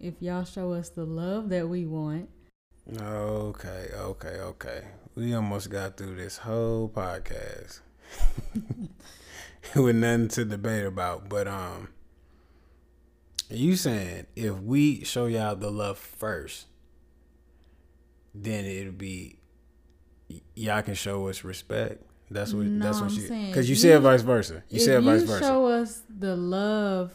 If 0.00 0.14
y'all 0.20 0.44
show 0.44 0.72
us 0.72 0.88
the 0.90 1.04
love 1.04 1.48
that 1.50 1.68
we 1.68 1.86
want, 1.86 2.28
Okay, 2.88 3.88
okay, 3.96 4.38
okay. 4.38 4.84
We 5.16 5.34
almost 5.34 5.70
got 5.70 5.96
through 5.96 6.14
this 6.14 6.38
whole 6.38 6.88
podcast 6.88 7.80
with 9.74 9.96
nothing 9.96 10.28
to 10.28 10.44
debate 10.44 10.86
about. 10.86 11.28
But 11.28 11.48
um, 11.48 11.88
you 13.50 13.74
saying 13.74 14.26
if 14.36 14.60
we 14.60 15.02
show 15.02 15.26
y'all 15.26 15.56
the 15.56 15.70
love 15.70 15.98
first, 15.98 16.66
then 18.42 18.64
it'll 18.64 18.92
be 18.92 19.38
y'all 20.54 20.82
can 20.82 20.94
show 20.94 21.28
us 21.28 21.44
respect. 21.44 22.02
That's 22.30 22.52
what 22.52 22.66
No, 22.66 22.84
that's 22.84 23.00
what 23.00 23.10
I'm 23.12 23.16
you 23.16 23.46
because 23.48 23.68
you 23.68 23.74
you- 23.74 23.80
said 23.80 24.02
vice 24.02 24.22
versa. 24.22 24.64
You 24.68 24.76
if 24.76 24.82
said 24.82 25.02
you 25.04 25.10
vice 25.10 25.22
versa. 25.22 25.44
show 25.44 25.66
us 25.66 26.02
the 26.08 26.34
love 26.36 27.12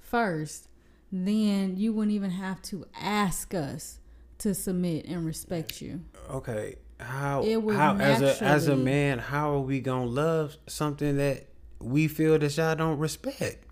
first, 0.00 0.68
then 1.12 1.76
you 1.76 1.92
wouldn't 1.92 2.14
even 2.14 2.30
have 2.30 2.62
to 2.62 2.86
ask 3.00 3.52
us 3.54 3.98
to 4.38 4.54
submit 4.54 5.04
and 5.06 5.24
respect 5.26 5.80
you. 5.82 6.00
okay, 6.30 6.76
how 6.98 7.42
It 7.44 7.56
would 7.62 7.76
how 7.76 7.96
as 7.96 8.22
a 8.22 8.42
as 8.44 8.68
a 8.68 8.76
man, 8.76 9.18
how 9.18 9.52
are 9.54 9.60
we 9.60 9.80
gonna 9.80 10.06
love 10.06 10.56
something 10.66 11.18
that 11.18 11.46
we 11.80 12.08
feel 12.08 12.38
that 12.38 12.56
y'all 12.56 12.74
don't 12.74 12.98
respect? 12.98 13.66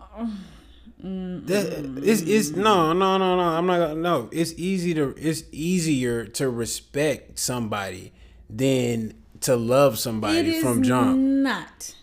Uh, 0.00 0.26
That 1.02 2.00
it's 2.02 2.22
it's 2.22 2.50
no 2.50 2.92
no 2.92 3.18
no 3.18 3.36
no. 3.36 3.42
I'm 3.42 3.66
not 3.66 3.78
gonna 3.78 3.94
no. 3.96 4.28
It's 4.32 4.54
easy 4.56 4.94
to 4.94 5.14
it's 5.18 5.44
easier 5.52 6.24
to 6.24 6.48
respect 6.48 7.38
somebody 7.38 8.12
than 8.48 9.14
to 9.40 9.56
love 9.56 9.98
somebody 9.98 10.38
It 10.38 10.46
is 10.46 10.62
from 10.62 10.82
jump. 10.82 11.18
not. 11.18 11.94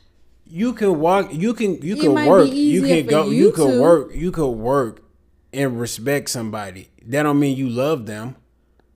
You 0.45 0.73
can 0.73 0.99
walk. 0.99 1.33
You 1.33 1.53
can 1.55 1.81
you 1.81 1.95
It 1.95 2.01
can 2.01 2.13
work. 2.27 2.51
You 2.51 2.83
can 2.83 3.05
go. 3.07 3.25
you 3.25 3.45
You 3.45 3.51
to. 3.53 3.81
work. 3.81 4.11
You 4.13 4.31
can 4.31 4.59
work 4.59 5.01
and 5.51 5.79
respect 5.79 6.29
somebody. 6.29 6.89
That 7.07 7.23
don't 7.23 7.39
mean 7.39 7.57
you 7.57 7.69
love 7.69 8.05
them. 8.05 8.35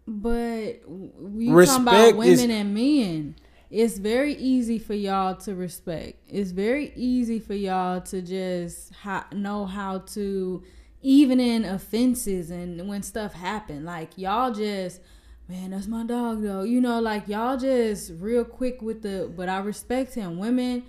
But 0.08 0.84
we 0.88 1.50
Respect 1.50 1.86
talking 1.86 2.14
about 2.16 2.26
is- 2.28 2.40
women 2.42 2.52
and 2.56 2.74
men. 2.74 3.36
It's 3.70 3.98
very 3.98 4.34
easy 4.34 4.80
for 4.80 4.94
y'all 4.94 5.36
to 5.36 5.56
respect. 5.56 6.20
It's 6.30 6.52
very 6.52 6.94
easy 6.96 7.40
for 7.40 7.54
y'all 7.54 8.02
to 8.02 8.22
just 8.22 8.94
ha- 8.94 9.28
know 9.34 9.66
how 9.66 10.00
to 10.00 10.64
even 11.02 11.40
in 11.40 11.66
offenses 11.66 12.50
and 12.50 12.88
when 12.88 13.04
stuff 13.04 13.34
happen. 13.34 13.84
Like 13.84 14.18
y'all 14.18 14.54
just 14.54 15.02
man, 15.50 15.72
that's 15.72 15.88
my 15.88 16.06
dog 16.06 16.42
though. 16.42 16.64
You 16.64 16.80
know, 16.80 17.00
like 17.00 17.28
y'all 17.28 17.58
just 17.58 18.12
real 18.20 18.46
quick 18.46 18.82
with 18.82 19.02
the 19.02 19.32
but 19.36 19.50
I 19.50 19.60
respect 19.60 20.14
him. 20.16 20.38
Women 20.38 20.84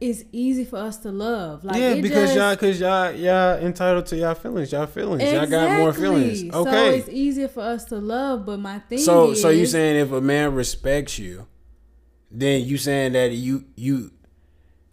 it's 0.00 0.24
easy 0.30 0.64
for 0.64 0.76
us 0.76 0.98
to 0.98 1.10
love. 1.10 1.64
Like 1.64 1.80
yeah, 1.80 1.94
because 1.94 2.34
just, 2.34 2.36
y'all, 2.36 2.56
cause 2.56 2.80
y'all, 2.80 3.12
y'all 3.12 3.58
entitled 3.58 4.06
to 4.06 4.16
y'all 4.16 4.34
feelings. 4.34 4.72
Y'all 4.72 4.86
feelings. 4.86 5.22
Y'all 5.22 5.46
got 5.46 5.78
more 5.78 5.92
feelings. 5.92 6.42
Exactly. 6.42 6.72
So 6.72 6.84
it's 6.90 7.08
easier 7.08 7.48
for 7.48 7.62
us 7.62 7.84
to 7.86 7.96
love, 7.96 8.44
but 8.44 8.58
my 8.58 8.78
thing 8.80 8.98
So, 8.98 9.30
is 9.30 9.40
so 9.40 9.48
you 9.48 9.64
saying 9.64 9.96
if 9.96 10.12
a 10.12 10.20
man 10.20 10.54
respects 10.54 11.18
you, 11.18 11.46
then 12.30 12.64
you 12.64 12.78
saying 12.78 13.12
that 13.12 13.32
you 13.32 13.64
you 13.76 14.12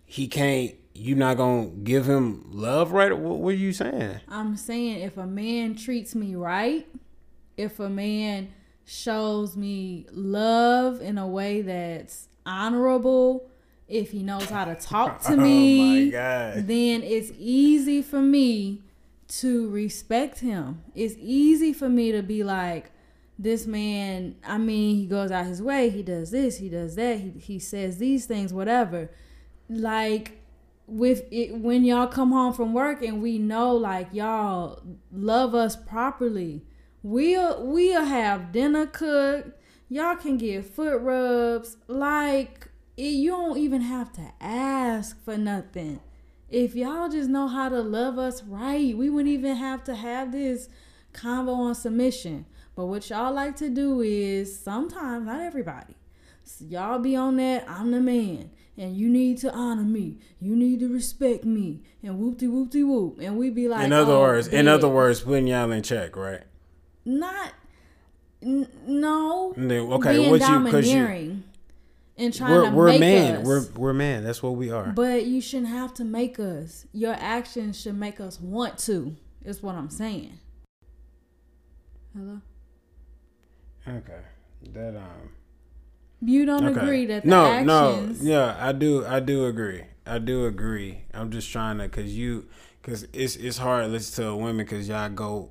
he 0.05 0.27
can't. 0.27 0.75
You 0.95 1.15
not 1.15 1.37
gonna 1.37 1.69
give 1.69 2.05
him 2.07 2.51
love, 2.51 2.91
right? 2.91 3.17
What, 3.17 3.39
what 3.39 3.49
are 3.49 3.57
you 3.57 3.73
saying? 3.73 4.19
I'm 4.27 4.55
saying 4.55 5.01
if 5.01 5.17
a 5.17 5.25
man 5.25 5.75
treats 5.75 6.13
me 6.13 6.35
right, 6.35 6.87
if 7.57 7.79
a 7.79 7.89
man 7.89 8.53
shows 8.85 9.57
me 9.57 10.05
love 10.11 11.01
in 11.01 11.17
a 11.17 11.27
way 11.27 11.63
that's 11.63 12.27
honorable, 12.45 13.49
if 13.87 14.11
he 14.11 14.21
knows 14.21 14.49
how 14.49 14.65
to 14.65 14.75
talk 14.75 15.21
to 15.23 15.33
oh 15.33 15.37
me, 15.37 16.11
then 16.11 17.01
it's 17.01 17.31
easy 17.39 18.01
for 18.01 18.21
me 18.21 18.81
to 19.39 19.69
respect 19.69 20.39
him. 20.39 20.83
It's 20.93 21.15
easy 21.19 21.73
for 21.73 21.89
me 21.89 22.11
to 22.11 22.21
be 22.21 22.43
like, 22.43 22.91
this 23.37 23.65
man, 23.65 24.35
I 24.45 24.57
mean, 24.57 24.95
he 24.95 25.05
goes 25.05 25.31
out 25.31 25.45
his 25.45 25.61
way, 25.61 25.89
he 25.89 26.03
does 26.03 26.31
this, 26.31 26.57
he 26.57 26.69
does 26.69 26.95
that, 26.95 27.19
he, 27.19 27.31
he 27.31 27.59
says 27.59 27.97
these 27.97 28.25
things, 28.25 28.53
whatever. 28.53 29.09
Like, 29.69 30.43
with 30.87 31.23
it 31.31 31.55
when 31.55 31.85
y'all 31.85 32.07
come 32.07 32.31
home 32.31 32.53
from 32.53 32.73
work 32.73 33.01
and 33.01 33.21
we 33.21 33.37
know 33.37 33.73
like 33.73 34.09
y'all 34.11 34.81
love 35.11 35.55
us 35.55 35.75
properly 35.75 36.61
we'll 37.01 37.65
we'll 37.65 38.03
have 38.03 38.51
dinner 38.51 38.85
cooked 38.85 39.57
y'all 39.87 40.15
can 40.15 40.37
get 40.37 40.65
foot 40.65 41.01
rubs 41.01 41.77
like 41.87 42.67
it, 42.97 43.13
you 43.13 43.31
don't 43.31 43.57
even 43.57 43.81
have 43.81 44.11
to 44.11 44.33
ask 44.41 45.23
for 45.23 45.37
nothing 45.37 45.99
if 46.49 46.75
y'all 46.75 47.09
just 47.09 47.29
know 47.29 47.47
how 47.47 47.69
to 47.69 47.81
love 47.81 48.19
us 48.19 48.43
right 48.43 48.95
we 48.97 49.09
wouldn't 49.09 49.33
even 49.33 49.55
have 49.55 49.83
to 49.83 49.95
have 49.95 50.33
this 50.33 50.67
convo 51.13 51.55
on 51.55 51.73
submission 51.73 52.45
but 52.75 52.85
what 52.85 53.09
y'all 53.09 53.33
like 53.33 53.55
to 53.55 53.69
do 53.69 54.01
is 54.01 54.59
sometimes 54.59 55.25
not 55.25 55.41
everybody 55.41 55.95
so 56.43 56.65
y'all 56.65 56.99
be 56.99 57.15
on 57.15 57.37
that 57.37 57.63
i'm 57.69 57.91
the 57.91 57.99
man 57.99 58.49
and 58.77 58.97
you 58.97 59.09
need 59.09 59.37
to 59.39 59.53
honor 59.53 59.83
me. 59.83 60.17
You 60.39 60.55
need 60.55 60.79
to 60.79 60.91
respect 60.91 61.45
me. 61.45 61.81
And 62.01 62.19
whoopty 62.19 62.49
whoopty 62.49 62.85
whoop. 62.85 63.19
And 63.21 63.37
we 63.37 63.49
be 63.49 63.67
like, 63.67 63.85
in 63.85 63.93
other 63.93 64.13
oh, 64.13 64.21
words, 64.21 64.47
in 64.47 64.67
other 64.67 64.89
words, 64.89 65.21
putting 65.21 65.47
y'all 65.47 65.71
in 65.71 65.83
check, 65.83 66.15
right? 66.15 66.41
Not, 67.05 67.53
n- 68.41 68.67
no. 68.87 69.53
Okay, 69.57 70.17
being 70.17 70.31
what 70.31 70.41
you 70.41 70.59
because 70.59 70.91
you 70.91 71.43
and 72.15 72.31
trying 72.31 72.51
we're, 72.51 72.69
to 72.69 72.71
we're 72.71 72.87
make 72.87 72.99
man. 72.99 73.35
us. 73.37 73.45
We're 73.45 73.65
we're 73.75 73.93
man. 73.93 74.23
That's 74.23 74.43
what 74.43 74.51
we 74.51 74.71
are. 74.71 74.87
But 74.87 75.25
you 75.25 75.41
shouldn't 75.41 75.69
have 75.69 75.93
to 75.95 76.03
make 76.03 76.39
us. 76.39 76.85
Your 76.93 77.13
actions 77.13 77.79
should 77.79 77.97
make 77.97 78.19
us 78.19 78.39
want 78.39 78.77
to. 78.79 79.15
Is 79.43 79.61
what 79.61 79.75
I'm 79.75 79.89
saying. 79.89 80.39
Hello. 82.15 82.41
Okay. 83.87 84.21
That 84.73 84.95
um. 84.95 85.31
You 86.25 86.45
don't 86.45 86.65
okay. 86.67 86.79
agree 86.79 87.05
that 87.07 87.25
no, 87.25 87.45
actions... 87.45 88.21
no, 88.21 88.31
yeah, 88.31 88.55
I 88.57 88.71
do, 88.71 89.05
I 89.05 89.19
do 89.19 89.45
agree, 89.45 89.83
I 90.05 90.19
do 90.19 90.45
agree. 90.45 91.01
I'm 91.13 91.31
just 91.31 91.51
trying 91.51 91.79
to, 91.79 91.89
cause 91.89 92.11
you, 92.11 92.47
cause 92.81 93.05
it's 93.11 93.35
it's 93.35 93.57
hard 93.57 93.83
to 93.83 93.89
listen 93.89 94.23
to 94.23 94.33
women, 94.33 94.65
cause 94.65 94.87
y'all 94.87 95.09
go, 95.09 95.49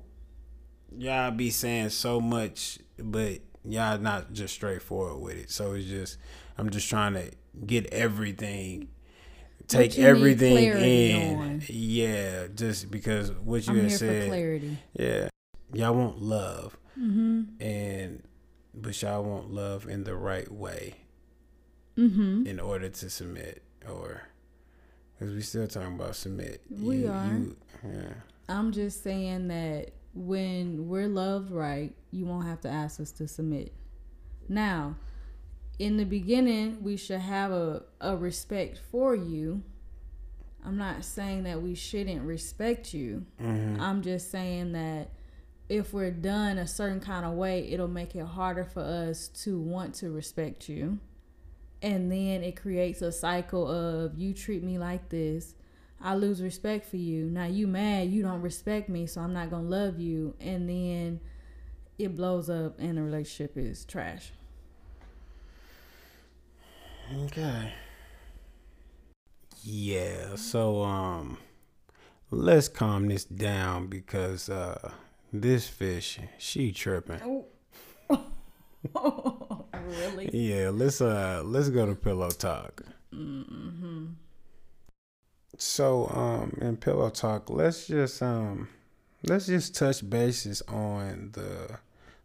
y'all 0.97 1.29
be 1.29 1.51
saying 1.51 1.89
so 1.89 2.19
much, 2.19 2.79
but 2.97 3.41
y'all 3.63 3.99
not 3.99 4.33
just 4.33 4.55
straightforward 4.55 5.21
with 5.21 5.37
it. 5.37 5.51
So 5.51 5.73
it's 5.73 5.85
just, 5.85 6.17
I'm 6.57 6.71
just 6.71 6.89
trying 6.89 7.13
to 7.13 7.29
get 7.67 7.85
everything, 7.93 8.87
take 9.67 9.99
everything 9.99 10.57
in. 10.57 11.37
On. 11.37 11.61
Yeah, 11.67 12.47
just 12.47 12.89
because 12.89 13.31
what 13.31 13.67
you 13.67 13.73
I'm 13.73 13.81
had 13.81 13.91
said. 13.91 14.27
clarity. 14.29 14.77
Yeah, 14.93 15.29
y'all 15.71 15.93
want 15.93 16.19
love, 16.19 16.75
mm-hmm. 16.99 17.43
and 17.59 18.23
but 18.73 18.99
y'all 19.01 19.23
want 19.23 19.51
love 19.51 19.87
in 19.87 20.03
the 20.03 20.15
right 20.15 20.51
way 20.51 20.95
mm-hmm. 21.97 22.45
in 22.45 22.59
order 22.59 22.89
to 22.89 23.09
submit 23.09 23.63
or 23.87 24.23
because 25.13 25.33
we 25.33 25.41
still 25.41 25.67
talking 25.67 25.95
about 25.95 26.15
submit 26.15 26.61
we 26.69 26.97
you, 26.97 27.11
are 27.11 27.25
you, 27.25 27.55
yeah. 27.85 28.13
i'm 28.49 28.71
just 28.71 29.03
saying 29.03 29.47
that 29.47 29.91
when 30.13 30.87
we're 30.87 31.07
loved 31.07 31.51
right 31.51 31.95
you 32.11 32.25
won't 32.25 32.45
have 32.45 32.61
to 32.61 32.69
ask 32.69 32.99
us 32.99 33.11
to 33.11 33.27
submit 33.27 33.73
now 34.47 34.95
in 35.79 35.97
the 35.97 36.05
beginning 36.05 36.77
we 36.81 36.95
should 36.95 37.19
have 37.19 37.51
a, 37.51 37.83
a 38.01 38.15
respect 38.15 38.79
for 38.91 39.15
you 39.15 39.61
i'm 40.65 40.77
not 40.77 41.03
saying 41.03 41.43
that 41.43 41.61
we 41.61 41.73
shouldn't 41.73 42.21
respect 42.21 42.93
you 42.93 43.25
mm-hmm. 43.41 43.79
i'm 43.81 44.01
just 44.01 44.29
saying 44.31 44.71
that 44.73 45.09
if 45.73 45.91
we're 45.91 46.11
done 46.11 46.59
a 46.59 46.67
certain 46.67 46.99
kind 46.99 47.25
of 47.25 47.33
way, 47.33 47.67
it'll 47.67 47.87
make 47.87 48.15
it 48.15 48.25
harder 48.25 48.63
for 48.63 48.81
us 48.81 49.27
to 49.27 49.59
want 49.59 49.95
to 49.95 50.11
respect 50.11 50.69
you. 50.69 50.99
And 51.81 52.11
then 52.11 52.43
it 52.43 52.55
creates 52.55 53.01
a 53.01 53.11
cycle 53.11 53.67
of 53.67 54.15
you 54.15 54.35
treat 54.35 54.61
me 54.61 54.77
like 54.77 55.09
this, 55.09 55.55
I 55.99 56.13
lose 56.13 56.43
respect 56.43 56.85
for 56.85 56.97
you. 56.97 57.25
Now 57.25 57.45
you 57.45 57.65
mad, 57.65 58.09
you 58.09 58.21
don't 58.21 58.41
respect 58.41 58.87
me, 58.87 59.07
so 59.07 59.21
I'm 59.21 59.33
not 59.33 59.49
gonna 59.49 59.67
love 59.67 59.99
you. 59.99 60.35
And 60.39 60.69
then 60.69 61.19
it 61.97 62.15
blows 62.15 62.51
up 62.51 62.77
and 62.77 62.97
the 62.97 63.01
relationship 63.01 63.57
is 63.57 63.83
trash. 63.83 64.31
Okay. 67.25 67.73
Yeah, 69.63 70.35
so 70.35 70.83
um 70.83 71.39
let's 72.29 72.67
calm 72.67 73.07
this 73.07 73.25
down 73.25 73.87
because 73.87 74.49
uh 74.49 74.91
this 75.33 75.67
fish, 75.67 76.19
she 76.37 76.71
tripping. 76.71 77.19
Oh. 77.23 77.45
really? 79.73 80.29
Yeah, 80.31 80.69
let's 80.69 81.01
uh 81.01 81.41
let's 81.43 81.69
go 81.69 81.85
to 81.87 81.95
pillow 81.95 82.29
talk. 82.29 82.83
Mm-hmm. 83.13 84.05
So 85.57 86.07
um 86.09 86.57
in 86.61 86.77
pillow 86.77 87.09
talk, 87.09 87.49
let's 87.49 87.87
just 87.87 88.21
um 88.21 88.69
let's 89.27 89.47
just 89.47 89.75
touch 89.75 90.07
bases 90.07 90.61
on 90.67 91.31
the 91.33 91.79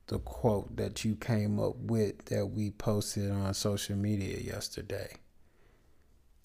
the 0.08 0.18
quote 0.18 0.76
that 0.76 1.04
you 1.04 1.14
came 1.16 1.58
up 1.60 1.76
with 1.76 2.26
that 2.26 2.46
we 2.46 2.70
posted 2.70 3.30
on 3.30 3.54
social 3.54 3.96
media 3.96 4.38
yesterday. 4.38 5.16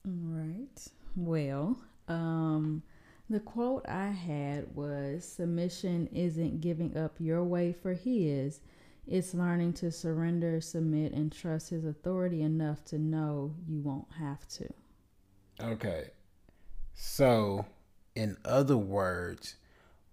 Right. 0.05 0.87
Well, 1.15 1.77
um 2.07 2.83
the 3.29 3.39
quote 3.39 3.85
I 3.87 4.07
had 4.07 4.75
was 4.75 5.25
Submission 5.25 6.07
isn't 6.13 6.61
giving 6.61 6.97
up 6.97 7.15
your 7.19 7.43
way 7.43 7.73
for 7.73 7.93
His, 7.93 8.59
it's 9.07 9.33
learning 9.33 9.73
to 9.73 9.91
surrender, 9.91 10.61
submit, 10.61 11.13
and 11.13 11.31
trust 11.31 11.69
His 11.69 11.85
authority 11.85 12.41
enough 12.41 12.83
to 12.85 12.97
know 12.97 13.55
you 13.67 13.79
won't 13.79 14.11
have 14.19 14.47
to. 14.49 14.69
Okay. 15.61 16.11
So, 16.93 17.65
in 18.15 18.37
other 18.45 18.77
words, 18.77 19.55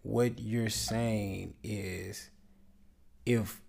what 0.02 0.38
you're 0.40 0.70
saying 0.70 1.54
is 1.62 2.30
if 3.26 3.60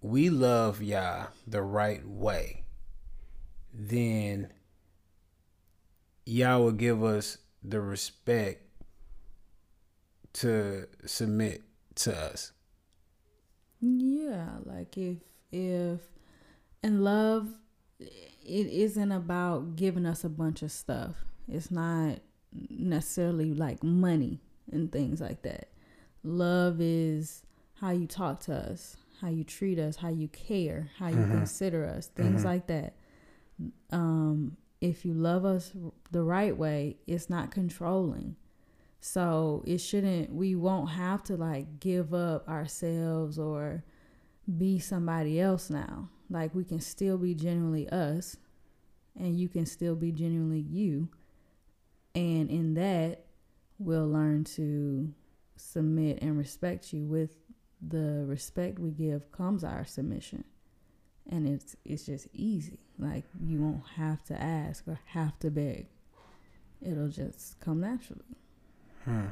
we 0.00 0.30
love 0.30 0.82
Yah 0.82 1.26
the 1.46 1.62
right 1.62 2.06
way, 2.06 2.64
then 3.72 4.52
Yah 6.24 6.58
will 6.58 6.72
give 6.72 7.02
us 7.02 7.38
the 7.62 7.80
respect 7.80 8.69
to 10.34 10.86
submit 11.06 11.62
to 11.96 12.16
us. 12.16 12.52
Yeah, 13.80 14.48
like 14.64 14.96
if 14.96 15.18
if 15.52 16.00
and 16.82 17.02
love 17.02 17.48
it 17.98 18.66
isn't 18.66 19.12
about 19.12 19.76
giving 19.76 20.06
us 20.06 20.24
a 20.24 20.28
bunch 20.28 20.62
of 20.62 20.72
stuff. 20.72 21.14
It's 21.46 21.70
not 21.70 22.18
necessarily 22.68 23.54
like 23.54 23.82
money 23.82 24.40
and 24.70 24.90
things 24.90 25.20
like 25.20 25.42
that. 25.42 25.68
Love 26.22 26.80
is 26.80 27.42
how 27.80 27.90
you 27.90 28.06
talk 28.06 28.40
to 28.40 28.54
us, 28.54 28.96
how 29.20 29.28
you 29.28 29.44
treat 29.44 29.78
us, 29.78 29.96
how 29.96 30.08
you 30.08 30.28
care, 30.28 30.90
how 30.98 31.08
you 31.08 31.16
mm-hmm. 31.16 31.38
consider 31.38 31.86
us, 31.86 32.08
things 32.08 32.40
mm-hmm. 32.40 32.48
like 32.48 32.66
that. 32.66 32.94
Um, 33.90 34.56
if 34.80 35.04
you 35.04 35.12
love 35.12 35.44
us 35.44 35.72
the 36.10 36.22
right 36.22 36.56
way, 36.56 36.96
it's 37.06 37.28
not 37.28 37.50
controlling. 37.50 38.36
So 39.00 39.64
it 39.66 39.78
shouldn't, 39.78 40.32
we 40.32 40.54
won't 40.54 40.90
have 40.90 41.22
to 41.24 41.36
like 41.36 41.80
give 41.80 42.12
up 42.12 42.48
ourselves 42.48 43.38
or 43.38 43.82
be 44.58 44.78
somebody 44.78 45.40
else 45.40 45.70
now. 45.70 46.10
Like 46.28 46.54
we 46.54 46.64
can 46.64 46.80
still 46.80 47.16
be 47.16 47.34
genuinely 47.34 47.88
us 47.88 48.36
and 49.18 49.38
you 49.38 49.48
can 49.48 49.66
still 49.66 49.96
be 49.96 50.12
genuinely 50.12 50.60
you. 50.60 51.08
And 52.14 52.50
in 52.50 52.74
that, 52.74 53.24
we'll 53.78 54.08
learn 54.08 54.44
to 54.44 55.12
submit 55.56 56.20
and 56.22 56.36
respect 56.36 56.92
you 56.92 57.04
with 57.06 57.36
the 57.86 58.24
respect 58.26 58.78
we 58.78 58.90
give 58.90 59.32
comes 59.32 59.64
our 59.64 59.84
submission 59.84 60.44
and 61.30 61.48
it's 61.48 61.76
it's 61.84 62.04
just 62.06 62.28
easy 62.32 62.78
like 62.98 63.24
you 63.42 63.60
won't 63.60 63.82
have 63.96 64.22
to 64.22 64.40
ask 64.40 64.86
or 64.86 65.00
have 65.06 65.38
to 65.38 65.50
beg 65.50 65.86
it'll 66.82 67.08
just 67.08 67.58
come 67.60 67.80
naturally 67.80 68.36
Hmm. 69.04 69.26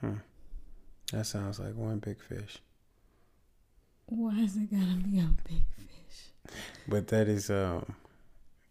Hmm. 0.00 0.14
That 1.12 1.26
sounds 1.26 1.58
like 1.60 1.74
one 1.74 1.98
big 1.98 2.20
fish. 2.20 2.58
Why 4.06 4.38
is 4.40 4.56
it 4.56 4.70
gotta 4.70 4.96
be 4.96 5.18
a 5.20 5.28
big 5.48 5.62
fish? 5.76 6.54
But 6.88 7.08
that 7.08 7.28
is 7.28 7.50
um 7.50 7.94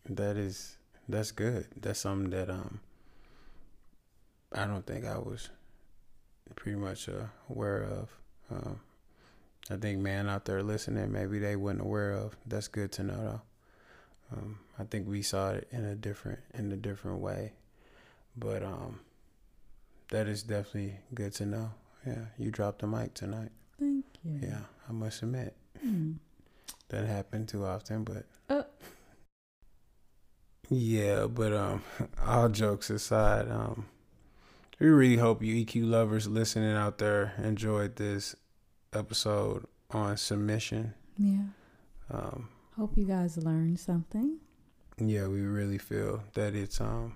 that 0.09 0.37
is 0.37 0.77
that's 1.07 1.31
good. 1.31 1.67
That's 1.79 1.99
something 1.99 2.29
that 2.31 2.49
um 2.49 2.79
I 4.53 4.65
don't 4.65 4.85
think 4.85 5.05
I 5.05 5.17
was 5.17 5.49
pretty 6.55 6.77
much 6.77 7.07
uh, 7.07 7.27
aware 7.49 7.83
of. 7.83 8.09
Um, 8.51 8.79
I 9.69 9.77
think 9.77 9.99
man 9.99 10.27
out 10.27 10.45
there 10.45 10.61
listening, 10.61 11.11
maybe 11.11 11.39
they 11.39 11.55
wasn't 11.55 11.81
aware 11.81 12.11
of. 12.11 12.35
That's 12.45 12.67
good 12.67 12.91
to 12.93 13.03
know 13.03 13.17
though. 13.17 13.41
Um, 14.37 14.59
I 14.79 14.83
think 14.83 15.07
we 15.07 15.21
saw 15.21 15.51
it 15.51 15.67
in 15.71 15.83
a 15.85 15.95
different 15.95 16.39
in 16.53 16.71
a 16.71 16.77
different 16.77 17.19
way, 17.19 17.53
but 18.35 18.63
um, 18.63 18.99
that 20.11 20.27
is 20.27 20.43
definitely 20.43 20.95
good 21.13 21.33
to 21.33 21.45
know. 21.45 21.71
Yeah, 22.05 22.25
you 22.37 22.51
dropped 22.51 22.79
the 22.81 22.87
mic 22.87 23.13
tonight. 23.15 23.51
Thank 23.79 24.05
you. 24.23 24.39
Yeah, 24.41 24.59
I 24.87 24.91
must 24.91 25.21
admit 25.23 25.55
Mm. 25.85 26.17
that 26.89 27.05
happen 27.07 27.45
too 27.47 27.65
often, 27.65 28.03
but 28.03 28.25
Uh. 28.49 28.63
yeah. 30.69 31.25
But 31.27 31.53
um, 31.53 31.83
all 32.25 32.49
jokes 32.49 32.89
aside, 32.89 33.49
um, 33.49 33.85
we 34.79 34.87
really 34.87 35.17
hope 35.17 35.41
you 35.43 35.65
EQ 35.65 35.89
lovers 35.89 36.27
listening 36.27 36.75
out 36.75 36.97
there 36.97 37.33
enjoyed 37.43 37.95
this 37.97 38.35
episode 38.93 39.65
on 39.91 40.17
submission. 40.17 40.93
Yeah. 41.17 41.43
Um, 42.09 42.49
Hope 42.77 42.97
you 42.97 43.05
guys 43.05 43.37
learned 43.37 43.79
something. 43.79 44.37
yeah, 44.97 45.27
we 45.27 45.41
really 45.41 45.77
feel 45.77 46.23
that 46.33 46.55
it's 46.55 46.79
um, 46.81 47.13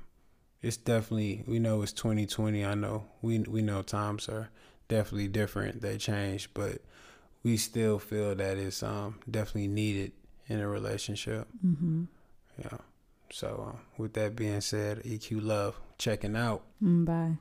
it's 0.65 0.77
definitely 0.77 1.43
we 1.45 1.59
know 1.59 1.83
it's 1.83 1.93
2020. 1.93 2.65
I 2.65 2.73
know 2.73 3.05
we 3.21 3.39
we 3.39 3.61
know 3.61 3.83
times 3.83 4.27
are 4.27 4.49
definitely 4.87 5.27
different. 5.27 5.81
They 5.81 5.97
change, 5.97 6.49
but 6.55 6.81
we 7.43 7.57
still 7.57 7.99
feel 7.99 8.33
that 8.33 8.57
it's 8.57 8.81
um 8.81 9.19
definitely 9.29 9.67
needed 9.67 10.11
in 10.47 10.59
a 10.59 10.67
relationship. 10.67 11.47
Mm-hmm. 11.63 12.05
Yeah. 12.57 12.77
So 13.31 13.73
uh, 13.75 13.79
with 13.97 14.13
that 14.13 14.35
being 14.35 14.61
said, 14.61 15.03
EQ 15.03 15.43
Love 15.43 15.79
checking 15.99 16.35
out. 16.35 16.63
Mm, 16.83 17.05
bye. 17.05 17.37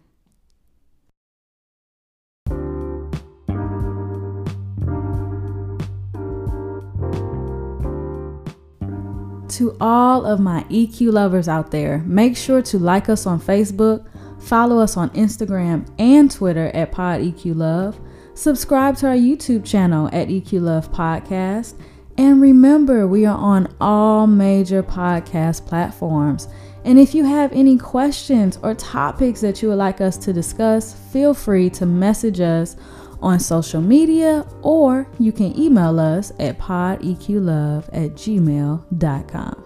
To 9.55 9.77
all 9.81 10.27
of 10.27 10.41
my 10.41 10.65
EQ 10.65 11.13
lovers 11.13 11.47
out 11.47 11.71
there, 11.71 11.99
make 11.99 12.37
sure 12.37 12.61
to 12.63 12.77
like 12.77 13.09
us 13.09 13.25
on 13.25 13.41
Facebook, 13.41 14.05
follow 14.43 14.81
us 14.81 14.97
on 14.97 15.11
Instagram 15.11 15.89
and 15.97 16.29
Twitter 16.29 16.73
at 16.75 16.91
Pod 16.91 17.21
EQ 17.21 17.55
Love, 17.55 18.01
subscribe 18.35 18.97
to 18.97 19.07
our 19.07 19.15
YouTube 19.15 19.65
channel 19.65 20.09
at 20.09 20.27
EQ 20.27 20.63
Love 20.63 20.91
Podcast, 20.91 21.75
and 22.19 22.41
remember 22.41 23.07
we 23.07 23.27
are 23.27 23.39
on 23.39 23.73
all 23.81 24.27
major 24.27 24.83
podcast 24.83 25.65
platforms. 25.69 26.49
And 26.85 26.99
if 26.99 27.15
you 27.15 27.25
have 27.25 27.53
any 27.53 27.79
questions 27.79 28.59
or 28.61 28.75
topics 28.75 29.41
that 29.43 29.63
you 29.63 29.69
would 29.69 29.79
like 29.79 30.01
us 30.01 30.17
to 30.17 30.33
discuss, 30.33 30.95
feel 31.13 31.33
free 31.33 31.71
to 31.71 31.87
message 31.87 32.41
us 32.41 32.75
on 33.25 33.41
social 33.41 33.81
media 33.81 34.47
or 34.63 35.07
you 35.19 35.33
can 35.33 35.59
email 35.59 35.99
us 35.99 36.31
at 36.39 36.59
podeqlove 36.59 37.89
at 37.93 38.13
gmail.com. 38.15 39.64